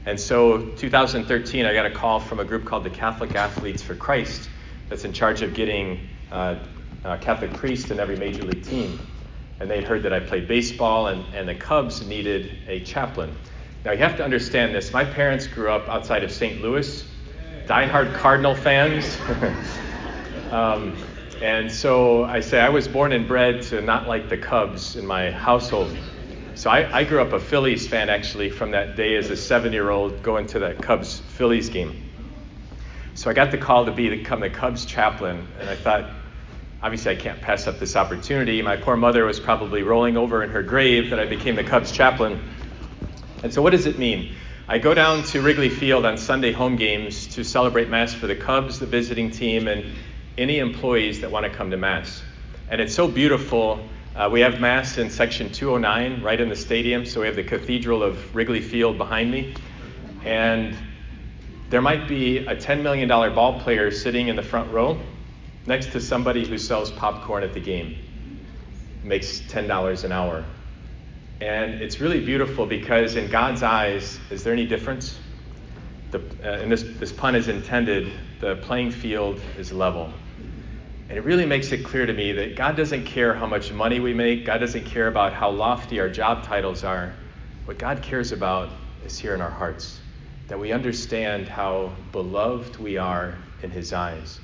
And 0.06 0.18
so, 0.18 0.70
2013, 0.78 1.66
I 1.66 1.74
got 1.74 1.86
a 1.86 1.92
call 1.92 2.22
from 2.22 2.40
a 2.40 2.46
group 2.46 2.64
called 2.64 2.86
the 2.86 2.90
Catholic 2.90 3.36
Athletes 3.36 3.82
for 3.82 3.94
Christ 3.94 4.50
that's 4.88 5.04
in 5.04 5.12
charge 5.12 5.42
of 5.42 5.54
getting 5.54 6.08
uh, 6.32 6.56
uh, 7.04 7.18
Catholic 7.18 7.52
priests 7.56 7.92
in 7.92 8.00
every 8.00 8.16
major 8.16 8.44
league 8.44 8.64
team. 8.64 8.98
And 9.60 9.70
they'd 9.70 9.84
heard 9.84 10.04
that 10.04 10.14
I 10.14 10.20
played 10.20 10.48
baseball, 10.48 11.08
and, 11.08 11.24
and 11.34 11.48
the 11.48 11.56
Cubs 11.56 12.06
needed 12.06 12.58
a 12.68 12.82
chaplain. 12.82 13.36
Now, 13.86 13.92
you 13.92 14.00
have 14.00 14.18
to 14.18 14.24
understand 14.24 14.74
this. 14.76 14.92
My 14.92 15.06
parents 15.06 15.48
grew 15.48 15.70
up 15.72 15.88
outside 15.88 16.24
of 16.24 16.32
St. 16.32 16.62
Louis, 16.62 17.06
diehard 17.68 18.14
Cardinal 18.16 18.56
fans. 18.56 19.18
um, 20.52 20.98
and 21.42 21.72
so 21.72 22.24
I 22.24 22.40
say 22.40 22.60
I 22.60 22.70
was 22.70 22.88
born 22.88 23.12
and 23.12 23.28
bred 23.28 23.62
to 23.64 23.82
not 23.82 24.08
like 24.08 24.30
the 24.30 24.38
Cubs 24.38 24.96
in 24.96 25.06
my 25.06 25.32
household. 25.32 25.96
So 26.56 26.70
I, 26.70 27.00
I 27.00 27.04
grew 27.04 27.22
up 27.22 27.34
a 27.34 27.40
Phillies 27.40 27.88
fan 27.88 28.10
actually 28.10 28.50
from 28.50 28.72
that 28.72 28.96
day 28.96 29.18
as 29.18 29.30
a 29.30 29.36
seven 29.36 29.74
year 29.74 29.90
old 29.90 30.24
going 30.24 30.48
to 30.48 30.60
that 30.60 30.82
Cubs 30.82 31.20
Phillies 31.20 31.70
game. 31.70 32.02
So 33.14 33.30
I 33.30 33.34
got 33.34 33.52
the 33.52 33.58
call 33.58 33.86
to 33.86 33.92
be 33.92 34.10
become 34.10 34.40
the 34.40 34.50
Cubs 34.50 34.86
chaplain, 34.86 35.48
and 35.60 35.70
I 35.70 35.76
thought, 35.76 36.10
obviously 36.86 37.14
I 37.14 37.16
can't 37.16 37.42
pass 37.42 37.66
up 37.66 37.80
this 37.80 37.96
opportunity. 37.96 38.62
My 38.62 38.78
poor 38.78 38.96
mother 38.96 39.26
was 39.26 39.40
probably 39.40 39.82
rolling 39.82 40.18
over 40.18 40.44
in 40.44 40.52
her 40.52 40.62
grave 40.62 41.10
that 41.10 41.20
I 41.20 41.26
became 41.26 41.56
the 41.56 41.64
Cubs 41.64 41.92
chaplain. 41.92 42.40
And 43.42 43.52
so 43.52 43.64
what 43.64 43.72
does 43.72 43.88
it 43.88 43.98
mean? 43.98 44.36
I 44.68 44.78
go 44.78 44.94
down 44.94 45.24
to 45.24 45.42
Wrigley 45.42 45.70
Field 45.70 46.06
on 46.06 46.16
Sunday 46.16 46.52
home 46.52 46.76
games 46.76 47.26
to 47.34 47.44
celebrate 47.44 47.90
Mass 47.90 48.14
for 48.14 48.28
the 48.28 48.36
Cubs, 48.36 48.78
the 48.78 48.86
visiting 48.86 49.32
team, 49.32 49.68
and 49.68 49.84
any 50.38 50.60
employees 50.60 51.22
that 51.22 51.32
want 51.32 51.44
to 51.44 51.50
come 51.50 51.72
to 51.72 51.78
Mass. 51.78 52.22
And 52.70 52.80
it's 52.80 52.94
so 52.94 53.08
beautiful. 53.08 53.84
Uh, 54.16 54.30
we 54.32 54.42
have 54.42 54.62
Mass 54.62 55.00
in 55.00 55.10
section 55.10 55.52
209 55.52 56.22
right 56.22 56.40
in 56.40 56.50
the 56.50 56.56
stadium, 56.56 57.04
so 57.08 57.22
we 57.22 57.26
have 57.26 57.36
the 57.36 57.44
Cathedral 57.44 58.04
of 58.04 58.36
Wrigley 58.36 58.62
Field 58.62 59.00
behind 59.00 59.32
me. 59.32 59.56
And 60.24 60.78
there 61.72 61.82
might 61.82 62.08
be 62.08 62.46
a 62.46 62.56
$10 62.56 62.84
million 62.84 63.08
ball 63.10 63.60
player 63.62 63.90
sitting 63.90 64.28
in 64.28 64.36
the 64.36 64.44
front 64.44 64.72
row 64.72 65.00
next 65.68 65.92
to 65.92 66.00
somebody 66.00 66.46
who 66.46 66.58
sells 66.58 66.92
popcorn 66.92 67.44
at 67.44 67.54
the 67.54 67.60
game, 67.60 67.98
makes 69.04 69.42
$10 69.42 70.04
an 70.04 70.12
hour. 70.12 70.46
And 71.42 71.82
it's 71.82 72.00
really 72.00 72.24
beautiful 72.24 72.66
because 72.66 73.16
in 73.16 73.30
God's 73.30 73.62
eyes, 73.62 74.20
is 74.30 74.44
there 74.44 74.54
any 74.54 74.66
difference? 74.66 75.20
The, 76.12 76.20
uh, 76.44 76.62
and 76.62 76.72
this, 76.72 76.84
this 77.00 77.12
pun 77.12 77.36
is 77.36 77.48
intended, 77.48 78.12
the 78.40 78.56
playing 78.58 78.92
field 78.92 79.42
is 79.58 79.72
level. 79.72 80.14
And 81.10 81.18
it 81.18 81.24
really 81.24 81.46
makes 81.46 81.72
it 81.72 81.84
clear 81.84 82.06
to 82.06 82.14
me 82.14 82.32
that 82.32 82.56
God 82.56 82.76
doesn't 82.76 83.06
care 83.06 83.34
how 83.34 83.46
much 83.46 83.72
money 83.72 84.00
we 84.00 84.14
make, 84.14 84.46
God 84.46 84.60
doesn't 84.60 84.86
care 84.86 85.08
about 85.08 85.34
how 85.34 85.52
lofty 85.52 86.00
our 86.00 86.10
job 86.10 86.44
titles 86.44 86.84
are. 86.84 87.14
What 87.66 87.78
God 87.78 88.02
cares 88.02 88.32
about 88.32 88.70
is 89.04 89.20
here 89.20 89.36
in 89.36 89.42
our 89.42 89.50
hearts, 89.50 90.00
that 90.48 90.60
we 90.60 90.72
understand 90.72 91.48
how 91.48 91.94
beloved 92.12 92.78
we 92.78 92.98
are 92.98 93.38
in 93.62 93.72
His 93.72 93.94
eyes. 93.94 94.40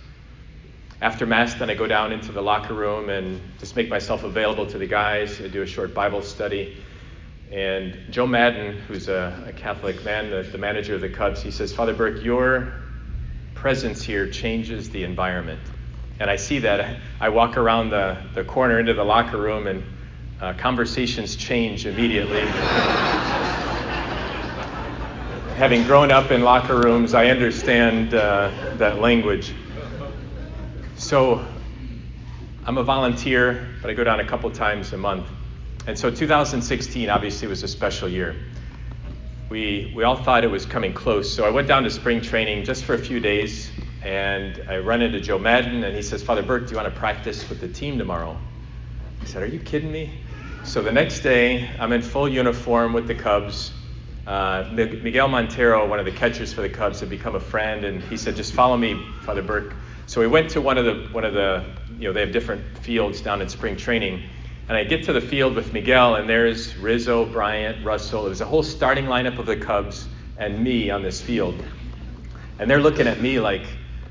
After 1.01 1.25
Mass, 1.25 1.55
then 1.55 1.71
I 1.71 1.73
go 1.73 1.87
down 1.87 2.11
into 2.11 2.31
the 2.31 2.43
locker 2.43 2.75
room 2.75 3.09
and 3.09 3.41
just 3.57 3.75
make 3.75 3.89
myself 3.89 4.23
available 4.23 4.67
to 4.67 4.77
the 4.77 4.85
guys. 4.85 5.41
I 5.41 5.47
do 5.47 5.63
a 5.63 5.65
short 5.65 5.95
Bible 5.95 6.21
study. 6.21 6.77
And 7.51 7.97
Joe 8.11 8.27
Maddon, 8.27 8.77
who's 8.87 9.09
a, 9.09 9.45
a 9.47 9.51
Catholic 9.51 10.05
man, 10.05 10.29
the, 10.29 10.43
the 10.43 10.59
manager 10.59 10.93
of 10.93 11.01
the 11.01 11.09
Cubs, 11.09 11.41
he 11.41 11.49
says, 11.49 11.73
Father 11.73 11.95
Burke, 11.95 12.23
your 12.23 12.71
presence 13.55 14.03
here 14.03 14.29
changes 14.29 14.91
the 14.91 15.03
environment. 15.03 15.59
And 16.19 16.29
I 16.29 16.35
see 16.35 16.59
that. 16.59 16.99
I 17.19 17.29
walk 17.29 17.57
around 17.57 17.89
the, 17.89 18.21
the 18.35 18.43
corner 18.43 18.79
into 18.79 18.93
the 18.93 19.03
locker 19.03 19.41
room, 19.41 19.65
and 19.65 19.83
uh, 20.39 20.53
conversations 20.53 21.35
change 21.35 21.87
immediately. 21.87 22.41
Having 25.57 25.83
grown 25.85 26.11
up 26.11 26.29
in 26.29 26.43
locker 26.43 26.77
rooms, 26.77 27.15
I 27.15 27.29
understand 27.29 28.13
uh, 28.13 28.51
that 28.75 28.99
language. 28.99 29.55
So 31.11 31.45
I'm 32.65 32.77
a 32.77 32.83
volunteer, 32.83 33.67
but 33.81 33.91
I 33.91 33.93
go 33.93 34.05
down 34.05 34.21
a 34.21 34.25
couple 34.25 34.49
times 34.49 34.93
a 34.93 34.97
month. 34.97 35.27
And 35.85 35.99
so 35.99 36.09
2016 36.09 37.09
obviously 37.09 37.49
was 37.49 37.63
a 37.63 37.67
special 37.67 38.07
year. 38.07 38.33
We, 39.49 39.91
we 39.93 40.05
all 40.05 40.15
thought 40.15 40.45
it 40.45 40.47
was 40.47 40.65
coming 40.65 40.93
close. 40.93 41.29
So 41.29 41.45
I 41.45 41.49
went 41.49 41.67
down 41.67 41.83
to 41.83 41.89
spring 41.89 42.21
training 42.21 42.63
just 42.63 42.85
for 42.85 42.93
a 42.93 42.97
few 42.97 43.19
days, 43.19 43.69
and 44.01 44.63
I 44.69 44.77
run 44.77 45.01
into 45.01 45.19
Joe 45.19 45.37
Maddon, 45.37 45.83
and 45.83 45.93
he 45.93 46.01
says, 46.01 46.23
Father 46.23 46.43
Burke, 46.43 46.67
do 46.67 46.71
you 46.71 46.77
want 46.77 46.87
to 46.87 46.97
practice 46.97 47.49
with 47.49 47.59
the 47.59 47.67
team 47.67 47.97
tomorrow? 47.97 48.37
I 49.21 49.25
said, 49.25 49.43
Are 49.43 49.47
you 49.47 49.59
kidding 49.59 49.91
me? 49.91 50.17
So 50.63 50.81
the 50.81 50.93
next 50.93 51.19
day, 51.19 51.69
I'm 51.77 51.91
in 51.91 52.03
full 52.03 52.29
uniform 52.29 52.93
with 52.93 53.07
the 53.07 53.15
Cubs. 53.15 53.73
Uh, 54.25 54.63
Miguel 54.71 55.27
Montero, 55.27 55.89
one 55.89 55.99
of 55.99 56.05
the 56.05 56.13
catchers 56.13 56.53
for 56.53 56.61
the 56.61 56.69
Cubs, 56.69 57.01
had 57.01 57.09
become 57.09 57.35
a 57.35 57.41
friend, 57.41 57.83
and 57.83 58.01
he 58.01 58.15
said, 58.15 58.37
"Just 58.37 58.53
follow 58.53 58.77
me, 58.77 59.05
Father 59.23 59.41
Burke." 59.41 59.75
So 60.11 60.19
we 60.19 60.27
went 60.27 60.49
to 60.49 60.59
one 60.59 60.77
of 60.77 60.83
the 60.83 61.07
one 61.13 61.23
of 61.23 61.33
the 61.33 61.63
you 61.97 62.05
know 62.05 62.11
they 62.11 62.19
have 62.19 62.33
different 62.33 62.77
fields 62.79 63.21
down 63.21 63.41
in 63.41 63.47
spring 63.47 63.77
training, 63.77 64.21
and 64.67 64.77
I 64.77 64.83
get 64.83 65.05
to 65.05 65.13
the 65.13 65.21
field 65.21 65.55
with 65.55 65.71
Miguel, 65.71 66.15
and 66.15 66.27
there's 66.27 66.75
Rizzo, 66.75 67.23
Bryant, 67.23 67.85
Russell. 67.85 68.25
It 68.25 68.29
was 68.29 68.41
a 68.41 68.45
whole 68.45 68.61
starting 68.61 69.05
lineup 69.05 69.39
of 69.39 69.45
the 69.45 69.55
Cubs 69.55 70.09
and 70.35 70.61
me 70.61 70.89
on 70.89 71.01
this 71.01 71.21
field, 71.21 71.63
and 72.59 72.69
they're 72.69 72.81
looking 72.81 73.07
at 73.07 73.21
me 73.21 73.39
like, 73.39 73.65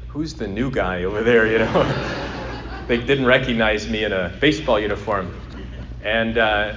"Who's 0.08 0.32
the 0.32 0.48
new 0.48 0.70
guy 0.70 1.04
over 1.04 1.22
there?" 1.22 1.46
You 1.52 1.58
know, 1.58 2.84
they 2.88 2.96
didn't 2.96 3.26
recognize 3.26 3.86
me 3.86 4.04
in 4.04 4.14
a 4.14 4.34
baseball 4.40 4.80
uniform, 4.80 5.34
and 6.02 6.38
uh, 6.38 6.76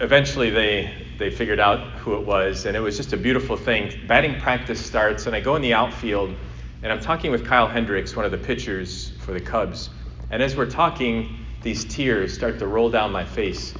eventually 0.00 0.50
they 0.50 1.06
they 1.16 1.30
figured 1.30 1.60
out 1.60 1.92
who 2.00 2.16
it 2.16 2.26
was, 2.26 2.66
and 2.66 2.76
it 2.76 2.80
was 2.80 2.96
just 2.96 3.12
a 3.12 3.16
beautiful 3.16 3.56
thing. 3.56 3.92
Batting 4.08 4.40
practice 4.40 4.84
starts, 4.84 5.26
and 5.26 5.36
I 5.36 5.38
go 5.38 5.54
in 5.54 5.62
the 5.62 5.74
outfield, 5.74 6.34
and 6.82 6.92
I'm 6.92 7.00
talking 7.00 7.30
with 7.30 7.46
Kyle 7.46 7.68
Hendricks, 7.68 8.14
one 8.14 8.24
of 8.24 8.30
the 8.30 8.38
pitchers 8.38 9.10
for 9.20 9.32
the 9.32 9.40
Cubs. 9.40 9.90
And 10.30 10.42
as 10.42 10.56
we're 10.56 10.70
talking, 10.70 11.46
these 11.62 11.84
tears 11.84 12.34
start 12.34 12.58
to 12.58 12.66
roll 12.66 12.90
down 12.90 13.12
my 13.12 13.24
face. 13.24 13.74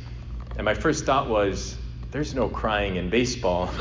And 0.57 0.65
my 0.65 0.75
first 0.75 1.05
thought 1.05 1.29
was, 1.29 1.77
there's 2.11 2.35
no 2.35 2.49
crying 2.49 2.97
in 2.97 3.11
baseball. 3.11 3.67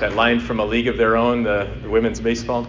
that 0.00 0.14
line 0.14 0.40
from 0.40 0.60
A 0.60 0.64
League 0.64 0.88
of 0.88 0.96
Their 0.96 1.16
Own, 1.16 1.42
the, 1.42 1.72
the 1.82 1.90
women's 1.90 2.20
baseball. 2.20 2.66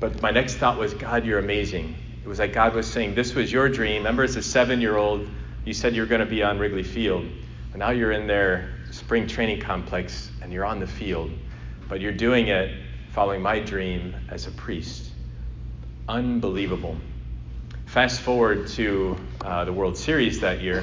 But 0.00 0.20
my 0.22 0.30
next 0.30 0.54
thought 0.54 0.78
was, 0.78 0.94
God, 0.94 1.24
you're 1.24 1.38
amazing. 1.38 1.94
It 2.24 2.28
was 2.28 2.38
like 2.38 2.52
God 2.52 2.74
was 2.74 2.90
saying, 2.90 3.14
This 3.14 3.34
was 3.34 3.52
your 3.52 3.68
dream. 3.68 3.98
Remember, 3.98 4.24
as 4.24 4.36
a 4.36 4.42
seven 4.42 4.80
year 4.80 4.96
old, 4.96 5.28
you 5.64 5.72
said 5.72 5.94
you 5.94 6.02
were 6.02 6.08
going 6.08 6.20
to 6.20 6.26
be 6.26 6.42
on 6.42 6.58
Wrigley 6.58 6.82
Field. 6.82 7.24
And 7.72 7.78
now 7.78 7.90
you're 7.90 8.12
in 8.12 8.26
their 8.26 8.70
spring 8.90 9.26
training 9.26 9.60
complex 9.60 10.30
and 10.40 10.52
you're 10.52 10.64
on 10.64 10.80
the 10.80 10.86
field, 10.86 11.30
but 11.88 12.00
you're 12.00 12.12
doing 12.12 12.48
it 12.48 12.83
following 13.14 13.40
my 13.40 13.60
dream 13.60 14.12
as 14.28 14.48
a 14.48 14.50
priest. 14.50 15.12
Unbelievable. 16.08 16.96
Fast 17.86 18.20
forward 18.20 18.66
to 18.66 19.16
uh, 19.42 19.64
the 19.64 19.72
World 19.72 19.96
Series 19.96 20.40
that 20.40 20.60
year. 20.60 20.82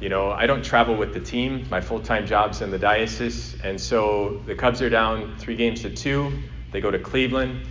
You 0.00 0.08
know, 0.08 0.32
I 0.32 0.46
don't 0.46 0.64
travel 0.64 0.96
with 0.96 1.14
the 1.14 1.20
team. 1.20 1.64
My 1.70 1.80
full 1.80 2.00
time 2.00 2.26
job's 2.26 2.60
in 2.60 2.72
the 2.72 2.78
diocese. 2.78 3.56
And 3.62 3.80
so 3.80 4.42
the 4.46 4.54
Cubs 4.56 4.82
are 4.82 4.90
down 4.90 5.36
three 5.38 5.54
games 5.54 5.82
to 5.82 5.94
two. 5.94 6.32
They 6.72 6.80
go 6.80 6.90
to 6.90 6.98
Cleveland. 6.98 7.68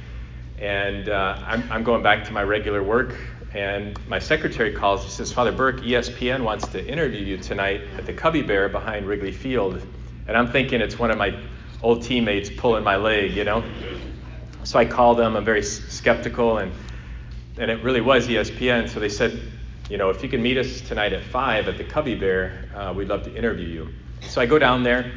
And 0.59 1.09
uh, 1.09 1.43
I'm, 1.45 1.69
I'm 1.69 1.83
going 1.83 2.01
back 2.01 2.23
to 2.23 2.31
my 2.31 2.43
regular 2.43 2.81
work. 2.81 3.17
And 3.53 3.99
my 4.07 4.17
secretary 4.17 4.71
calls. 4.71 5.03
He 5.03 5.09
says, 5.09 5.33
Father 5.33 5.51
Burke, 5.51 5.81
ESPN 5.81 6.41
wants 6.41 6.65
to 6.69 6.83
interview 6.87 7.19
you 7.19 7.37
tonight 7.37 7.81
at 7.97 8.05
the 8.05 8.13
Cubby 8.13 8.43
Bear 8.43 8.69
behind 8.69 9.07
Wrigley 9.07 9.33
Field. 9.33 9.85
And 10.25 10.37
I'm 10.37 10.49
thinking 10.49 10.79
it's 10.79 10.97
one 10.97 11.11
of 11.11 11.17
my 11.17 11.37
old 11.83 12.01
teammates 12.01 12.49
pulling 12.49 12.83
my 12.83 12.95
leg, 12.95 13.33
you 13.33 13.43
know? 13.43 13.63
So 14.63 14.79
I 14.79 14.85
called 14.85 15.19
them. 15.19 15.35
I'm 15.35 15.45
very 15.45 15.61
skeptical. 15.61 16.57
And, 16.57 16.71
and 17.57 17.69
it 17.69 17.83
really 17.83 18.01
was 18.01 18.27
ESPN. 18.27 18.89
So 18.89 18.99
they 18.99 19.09
said, 19.09 19.39
you 19.89 19.97
know, 19.97 20.09
if 20.09 20.23
you 20.23 20.29
can 20.29 20.41
meet 20.41 20.57
us 20.57 20.81
tonight 20.81 21.13
at 21.13 21.23
5 21.23 21.67
at 21.67 21.77
the 21.77 21.83
Cubby 21.83 22.15
Bear, 22.15 22.69
uh, 22.73 22.93
we'd 22.95 23.09
love 23.09 23.23
to 23.23 23.35
interview 23.35 23.67
you. 23.67 23.93
So 24.21 24.41
I 24.41 24.45
go 24.45 24.57
down 24.57 24.83
there. 24.83 25.11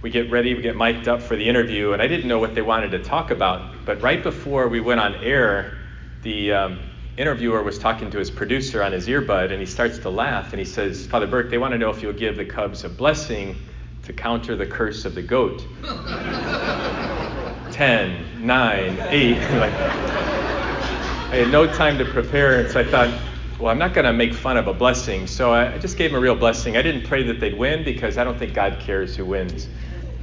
We 0.00 0.10
get 0.10 0.30
ready, 0.30 0.54
we 0.54 0.62
get 0.62 0.76
mic'd 0.76 1.08
up 1.08 1.22
for 1.22 1.34
the 1.34 1.48
interview, 1.48 1.94
and 1.94 2.02
I 2.02 2.06
didn't 2.06 2.28
know 2.28 2.38
what 2.38 2.54
they 2.54 2.60
wanted 2.60 2.90
to 2.90 3.02
talk 3.02 3.30
about. 3.30 3.86
But 3.86 4.02
right 4.02 4.22
before 4.22 4.68
we 4.68 4.78
went 4.78 5.00
on 5.00 5.14
air, 5.16 5.78
the 6.22 6.52
um, 6.52 6.78
interviewer 7.16 7.62
was 7.62 7.78
talking 7.78 8.10
to 8.10 8.18
his 8.18 8.30
producer 8.30 8.82
on 8.82 8.92
his 8.92 9.08
earbud, 9.08 9.50
and 9.50 9.58
he 9.58 9.64
starts 9.64 9.98
to 10.00 10.10
laugh, 10.10 10.52
and 10.52 10.58
he 10.58 10.64
says, 10.66 11.06
Father 11.06 11.26
Burke, 11.26 11.48
they 11.48 11.56
want 11.56 11.72
to 11.72 11.78
know 11.78 11.88
if 11.88 12.02
you'll 12.02 12.12
give 12.12 12.36
the 12.36 12.44
Cubs 12.44 12.84
a 12.84 12.90
blessing 12.90 13.56
to 14.04 14.12
counter 14.12 14.56
the 14.56 14.66
curse 14.66 15.04
of 15.04 15.14
the 15.14 15.22
goat. 15.22 15.66
Ten, 17.72 18.24
nine, 18.46 18.98
eight. 19.08 19.38
like, 19.58 19.72
I 19.72 21.38
had 21.38 21.50
no 21.50 21.66
time 21.66 21.98
to 21.98 22.04
prepare, 22.04 22.68
so 22.70 22.80
I 22.80 22.84
thought, 22.84 23.20
well, 23.58 23.70
I'm 23.70 23.78
not 23.78 23.94
going 23.94 24.04
to 24.04 24.12
make 24.12 24.34
fun 24.34 24.56
of 24.56 24.68
a 24.68 24.74
blessing. 24.74 25.26
So 25.26 25.52
I 25.52 25.78
just 25.78 25.96
gave 25.96 26.10
him 26.10 26.16
a 26.16 26.20
real 26.20 26.36
blessing. 26.36 26.76
I 26.76 26.82
didn't 26.82 27.06
pray 27.06 27.22
that 27.24 27.40
they'd 27.40 27.58
win 27.58 27.82
because 27.84 28.18
I 28.18 28.24
don't 28.24 28.38
think 28.38 28.54
God 28.54 28.78
cares 28.78 29.16
who 29.16 29.24
wins. 29.24 29.68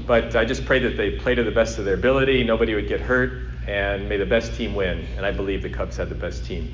But 0.06 0.36
I 0.36 0.46
just 0.46 0.66
prayed 0.66 0.84
that 0.84 0.98
they 0.98 1.12
play 1.12 1.36
to 1.36 1.44
the 1.44 1.52
best 1.52 1.80
of 1.80 1.86
their 1.86 1.96
ability, 1.96 2.44
nobody 2.44 2.76
would 2.76 2.88
get 2.88 3.02
hurt, 3.02 3.32
and 3.68 4.08
may 4.08 4.18
the 4.18 4.26
best 4.26 4.56
team 4.56 4.76
win. 4.76 5.08
And 5.18 5.26
I 5.26 5.32
believe 5.32 5.64
the 5.64 5.70
Cubs 5.70 5.98
had 5.98 6.10
the 6.10 6.16
best 6.16 6.46
team. 6.46 6.74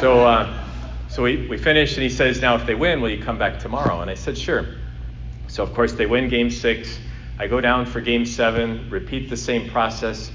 So, 0.00 0.26
uh, 0.26 0.64
so 1.08 1.22
we, 1.22 1.46
we 1.48 1.56
finished, 1.56 1.94
and 1.94 2.02
he 2.02 2.10
says, 2.10 2.40
Now, 2.40 2.54
if 2.54 2.66
they 2.66 2.74
win, 2.74 3.00
will 3.00 3.10
you 3.10 3.22
come 3.22 3.38
back 3.38 3.58
tomorrow? 3.58 4.00
And 4.00 4.10
I 4.10 4.14
said, 4.14 4.36
Sure. 4.36 4.66
So, 5.48 5.62
of 5.62 5.74
course, 5.74 5.92
they 5.92 6.06
win 6.06 6.28
game 6.28 6.50
six. 6.50 6.98
I 7.38 7.46
go 7.46 7.60
down 7.60 7.86
for 7.86 8.00
game 8.00 8.24
seven, 8.24 8.88
repeat 8.90 9.28
the 9.28 9.36
same 9.36 9.68
process. 9.68 10.30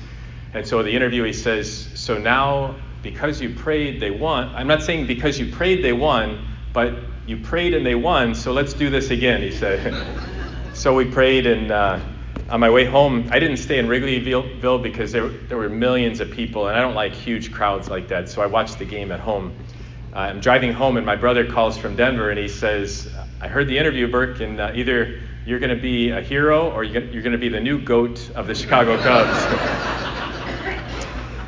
And 0.53 0.67
so 0.67 0.83
the 0.83 0.91
interview, 0.91 1.23
he 1.23 1.33
says, 1.33 1.89
So 1.95 2.17
now, 2.17 2.75
because 3.01 3.41
you 3.41 3.53
prayed, 3.55 3.99
they 3.99 4.11
won. 4.11 4.49
I'm 4.55 4.67
not 4.67 4.83
saying 4.83 5.07
because 5.07 5.39
you 5.39 5.51
prayed, 5.51 5.83
they 5.83 5.93
won, 5.93 6.47
but 6.71 6.95
you 7.25 7.37
prayed 7.37 7.73
and 7.73 7.85
they 7.85 7.95
won, 7.95 8.35
so 8.35 8.51
let's 8.51 8.73
do 8.73 8.89
this 8.89 9.09
again, 9.09 9.41
he 9.41 9.51
said. 9.51 9.93
so 10.73 10.93
we 10.93 11.05
prayed, 11.05 11.45
and 11.45 11.71
uh, 11.71 11.99
on 12.49 12.59
my 12.59 12.69
way 12.69 12.85
home, 12.85 13.27
I 13.31 13.39
didn't 13.39 13.57
stay 13.57 13.79
in 13.79 13.87
Wrigleyville 13.87 14.83
because 14.83 15.11
there, 15.11 15.29
there 15.29 15.57
were 15.57 15.69
millions 15.69 16.19
of 16.19 16.31
people, 16.31 16.67
and 16.67 16.77
I 16.77 16.81
don't 16.81 16.95
like 16.95 17.13
huge 17.13 17.51
crowds 17.51 17.89
like 17.89 18.07
that, 18.09 18.29
so 18.29 18.41
I 18.41 18.45
watched 18.45 18.79
the 18.79 18.85
game 18.85 19.11
at 19.11 19.19
home. 19.19 19.55
Uh, 20.13 20.19
I'm 20.19 20.39
driving 20.39 20.71
home, 20.71 20.97
and 20.97 21.05
my 21.05 21.15
brother 21.15 21.43
calls 21.43 21.75
from 21.75 21.95
Denver, 21.95 22.29
and 22.29 22.37
he 22.37 22.47
says, 22.47 23.11
I 23.41 23.47
heard 23.47 23.67
the 23.67 23.79
interview, 23.79 24.07
Burke, 24.07 24.41
and 24.41 24.59
uh, 24.59 24.71
either 24.75 25.19
you're 25.43 25.57
going 25.57 25.75
to 25.75 25.81
be 25.81 26.11
a 26.11 26.21
hero 26.21 26.69
or 26.69 26.83
you're 26.83 27.23
going 27.23 27.31
to 27.31 27.39
be 27.39 27.49
the 27.49 27.59
new 27.59 27.81
goat 27.81 28.29
of 28.35 28.45
the 28.45 28.53
Chicago 28.53 28.95
Cubs. 29.01 29.39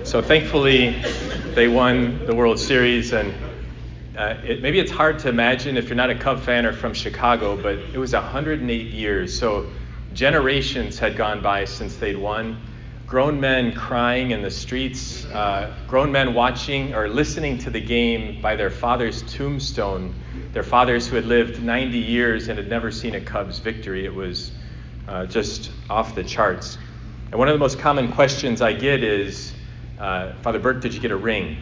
so 0.10 0.20
thankfully, 0.20 1.00
they 1.54 1.68
won 1.68 2.26
the 2.26 2.34
World 2.34 2.58
Series, 2.58 3.14
and 3.14 3.32
uh, 4.18 4.38
it, 4.44 4.64
maybe 4.64 4.80
it's 4.80 4.92
hard 4.92 5.20
to 5.20 5.30
imagine 5.30 5.78
if 5.78 5.88
you're 5.88 5.96
not 5.96 6.10
a 6.10 6.16
Cub 6.16 6.40
fan 6.42 6.66
or 6.66 6.74
from 6.74 6.96
Chicago, 6.96 7.56
but 7.56 7.78
it 7.78 8.00
was 8.00 8.14
108 8.14 8.92
years. 8.92 9.38
So 9.38 9.68
Generations 10.14 10.98
had 10.98 11.16
gone 11.16 11.40
by 11.40 11.66
since 11.66 11.98
they'd 11.98 12.18
won. 12.18 12.60
Grown 13.08 13.40
men 13.40 13.74
crying 13.74 14.32
in 14.32 14.42
the 14.42 14.50
streets, 14.50 15.26
uh, 15.26 15.74
grown 15.88 16.12
men 16.12 16.34
watching 16.34 16.94
or 16.94 17.08
listening 17.08 17.58
to 17.60 17.70
the 17.70 17.80
game 17.80 18.42
by 18.42 18.56
their 18.56 18.70
father's 18.70 19.22
tombstone, 19.24 20.16
their 20.54 20.64
fathers 20.64 21.08
who 21.08 21.16
had 21.16 21.26
lived 21.26 21.62
90 21.62 21.98
years 21.98 22.48
and 22.48 22.58
had 22.58 22.68
never 22.68 22.92
seen 22.92 23.16
a 23.16 23.22
Cubs 23.22 23.60
victory. 23.60 24.06
It 24.06 24.14
was 24.14 24.52
uh, 25.08 25.26
just 25.28 25.72
off 25.90 26.16
the 26.16 26.24
charts. 26.24 26.78
And 27.32 27.40
one 27.40 27.48
of 27.48 27.54
the 27.54 27.60
most 27.60 27.78
common 27.80 28.12
questions 28.12 28.62
I 28.62 28.74
get 28.74 29.04
is, 29.04 29.54
uh, 30.00 30.34
Father 30.42 30.60
Burke, 30.60 30.82
did 30.82 30.94
you 30.94 31.00
get 31.00 31.12
a 31.12 31.18
ring? 31.18 31.58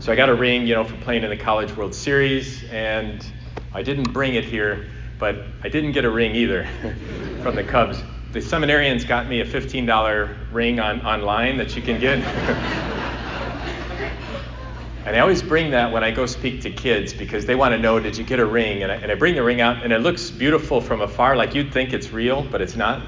So 0.00 0.10
I 0.12 0.16
got 0.16 0.28
a 0.28 0.34
ring, 0.34 0.66
you 0.66 0.74
know, 0.74 0.84
for 0.84 0.96
playing 0.96 1.22
in 1.22 1.30
the 1.30 1.36
College 1.36 1.76
World 1.76 1.94
Series, 1.94 2.64
and 2.70 3.24
I 3.72 3.82
didn't 3.82 4.12
bring 4.12 4.34
it 4.34 4.44
here 4.44 4.86
but 5.22 5.36
I 5.62 5.68
didn't 5.68 5.92
get 5.92 6.04
a 6.04 6.10
ring 6.10 6.34
either 6.34 6.66
from 7.44 7.54
the 7.54 7.62
Cubs. 7.62 8.02
The 8.32 8.40
seminarians 8.40 9.06
got 9.06 9.28
me 9.28 9.40
a 9.40 9.44
$15 9.44 10.36
ring 10.50 10.80
on, 10.80 11.02
online 11.02 11.58
that 11.58 11.76
you 11.76 11.82
can 11.82 12.00
get. 12.00 12.18
and 15.04 15.14
I 15.14 15.18
always 15.18 15.42
bring 15.42 15.72
that 15.72 15.92
when 15.92 16.02
I 16.02 16.12
go 16.12 16.24
speak 16.24 16.62
to 16.62 16.70
kids 16.70 17.12
because 17.12 17.44
they 17.44 17.54
want 17.54 17.72
to 17.72 17.78
know, 17.78 18.00
did 18.00 18.16
you 18.16 18.24
get 18.24 18.40
a 18.40 18.46
ring? 18.46 18.82
And 18.82 18.90
I, 18.90 18.94
and 18.94 19.12
I 19.12 19.16
bring 19.16 19.34
the 19.34 19.42
ring 19.42 19.60
out, 19.60 19.84
and 19.84 19.92
it 19.92 19.98
looks 19.98 20.30
beautiful 20.30 20.80
from 20.80 21.02
afar, 21.02 21.36
like 21.36 21.54
you'd 21.54 21.74
think 21.74 21.92
it's 21.92 22.10
real, 22.10 22.42
but 22.42 22.62
it's 22.62 22.74
not. 22.74 23.06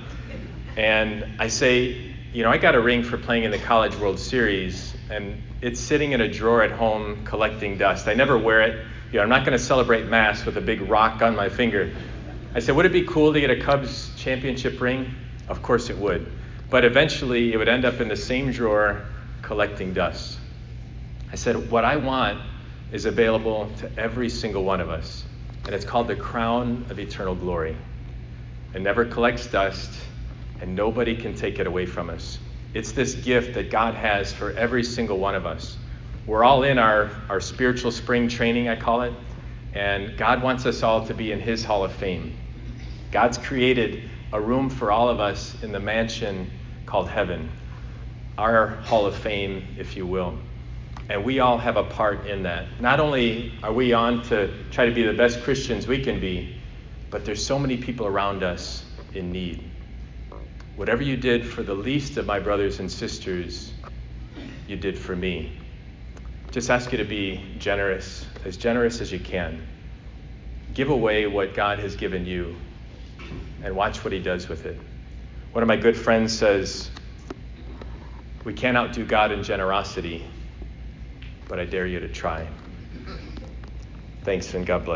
And 0.77 1.25
I 1.39 1.49
say, 1.49 2.15
you 2.35 2.43
know, 2.43 2.51
I 2.51 2.59
got 2.59 2.75
a 2.75 2.81
ring 2.81 3.03
for 3.03 3.17
playing 3.17 3.45
in 3.45 3.51
the 3.51 3.59
College 3.59 3.97
World 3.97 4.19
Series, 4.19 4.95
and 5.09 5.43
it's 5.63 5.81
sitting 5.81 6.13
in 6.13 6.21
a 6.21 6.29
drawer 6.29 6.63
at 6.63 6.73
home 6.73 7.25
collecting 7.25 7.79
dust. 7.79 8.09
I 8.09 8.15
never 8.15 8.37
wear 8.37 8.61
it 8.61 8.85
you 9.15 9.19
know, 9.19 9.23
I'm 9.23 9.29
not 9.29 9.47
going 9.47 9.57
to 9.57 9.65
celebrate 9.65 10.07
Mass 10.07 10.45
with 10.45 10.57
a 10.57 10.61
big 10.61 10.81
rock 10.81 11.23
on 11.23 11.37
my 11.37 11.49
finger. 11.49 11.95
I 12.55 12.61
said, 12.61 12.77
would 12.77 12.87
it 12.87 12.93
be 12.93 13.05
cool 13.05 13.33
to 13.33 13.41
get 13.41 13.51
a 13.51 13.61
Cubs 13.61 14.13
championship 14.17 14.81
ring? 14.81 15.13
Of 15.49 15.61
course 15.61 15.91
it 15.91 15.99
would. 15.99 16.31
But 16.71 16.85
eventually 16.85 17.53
it 17.53 17.57
would 17.57 17.69
end 17.69 17.85
up 17.85 18.01
in 18.01 18.09
the 18.09 18.17
same 18.17 18.53
drawer 18.53 19.07
collecting 19.43 19.93
dust. 19.93 20.39
I 21.33 21.37
said, 21.37 21.69
What 21.69 21.85
I 21.85 21.97
want 21.97 22.41
is 22.93 23.07
available 23.07 23.71
to 23.79 23.91
every 23.99 24.29
single 24.29 24.63
one 24.63 24.81
of 24.81 24.89
us, 24.89 25.25
and 25.67 25.75
it's 25.75 25.85
called 25.85 26.07
the 26.07 26.15
crown 26.15 26.87
of 26.91 27.01
eternal 27.01 27.35
glory. 27.35 27.77
It 28.73 28.83
never 28.83 29.05
collects 29.05 29.49
dust, 29.49 29.93
and 30.61 30.77
nobody 30.77 31.17
can 31.17 31.35
take 31.35 31.59
it 31.59 31.67
away 31.67 31.87
from 31.87 32.09
us. 32.09 32.39
It's 32.73 32.93
this 32.93 33.15
gift 33.15 33.55
that 33.55 33.71
God 33.71 33.95
has 33.95 34.33
for 34.33 34.53
every 34.53 34.85
single 34.85 35.19
one 35.19 35.35
of 35.35 35.45
us. 35.45 35.77
We're 36.25 36.45
all 36.45 36.63
in 36.63 36.79
our, 36.79 37.11
our 37.29 37.41
spiritual 37.41 37.91
spring 37.91 38.29
training, 38.29 38.69
I 38.69 38.77
call 38.77 39.03
it, 39.03 39.13
and 39.73 40.17
God 40.17 40.41
wants 40.41 40.67
us 40.67 40.85
all 40.85 41.05
to 41.07 41.15
be 41.15 41.33
in 41.33 41.41
His 41.41 41.65
Hall 41.65 41.85
of 41.85 41.93
Fame. 41.93 42.37
God's 43.15 43.39
created 43.39 44.11
a 44.33 44.41
room 44.41 44.69
for 44.69 44.91
all 44.91 45.09
of 45.09 45.21
us 45.21 45.63
in 45.63 45.71
the 45.71 45.79
mansion 45.79 46.51
called 46.85 47.09
heaven, 47.09 47.49
our 48.37 48.67
Hall 48.67 49.07
of 49.07 49.15
Fame, 49.15 49.77
if 49.79 49.97
you 49.97 50.05
will. 50.05 50.37
And 51.09 51.25
we 51.25 51.39
all 51.39 51.57
have 51.57 51.77
a 51.77 51.85
part 51.85 52.27
in 52.27 52.43
that. 52.43 52.67
Not 52.81 52.99
only 52.99 53.53
are 53.63 53.73
we 53.73 53.93
on 53.93 54.25
to 54.25 54.53
try 54.73 54.87
to 54.87 54.93
be 54.93 55.05
the 55.05 55.13
best 55.13 55.45
Christians 55.45 55.87
we 55.87 56.03
can 56.03 56.19
be, 56.19 56.61
but 57.13 57.25
there's 57.25 57.47
so 57.47 57.57
many 57.57 57.77
people 57.77 58.05
around 58.05 58.43
us 58.43 58.85
in 59.15 59.31
need. 59.31 59.71
Whatever 60.75 61.05
you 61.05 61.17
did 61.17 61.47
for 61.47 61.63
the 61.63 61.73
least 61.73 62.17
of 62.17 62.27
my 62.27 62.41
brothers 62.41 62.81
and 62.81 62.91
sisters, 62.91 63.75
you 64.67 64.75
did 64.75 64.99
for 64.99 65.15
me. 65.15 65.57
Just 66.51 66.69
ask 66.69 66.91
you 66.91 66.99
to 66.99 67.05
be 67.05 67.55
generous, 67.61 68.27
as 68.45 68.57
generous 68.57 69.01
as 69.01 69.13
you 69.13 69.21
can. 69.21 69.65
Give 70.73 70.91
away 70.91 71.29
what 71.29 71.55
God 71.55 71.79
has 71.79 71.95
given 71.95 72.27
you 72.27 72.57
and 73.63 73.77
watch 73.77 74.05
what 74.05 74.13
He 74.13 74.21
does 74.21 74.49
with 74.49 74.67
it. 74.67 74.81
One 75.53 75.63
of 75.63 75.69
my 75.69 75.77
good 75.77 75.97
friends 75.97 76.37
says, 76.37 76.91
We 78.45 78.55
can't 78.55 78.77
outdo 78.77 79.07
God 79.07 79.33
in 79.33 79.43
generosity, 79.43 80.27
but 81.49 81.61
I 81.61 81.67
dare 81.67 81.87
you 81.87 82.01
to 82.01 82.09
try. 82.09 82.49
Thanks 84.25 84.55
and 84.55 84.67
God 84.67 84.85
bless. 84.85 84.93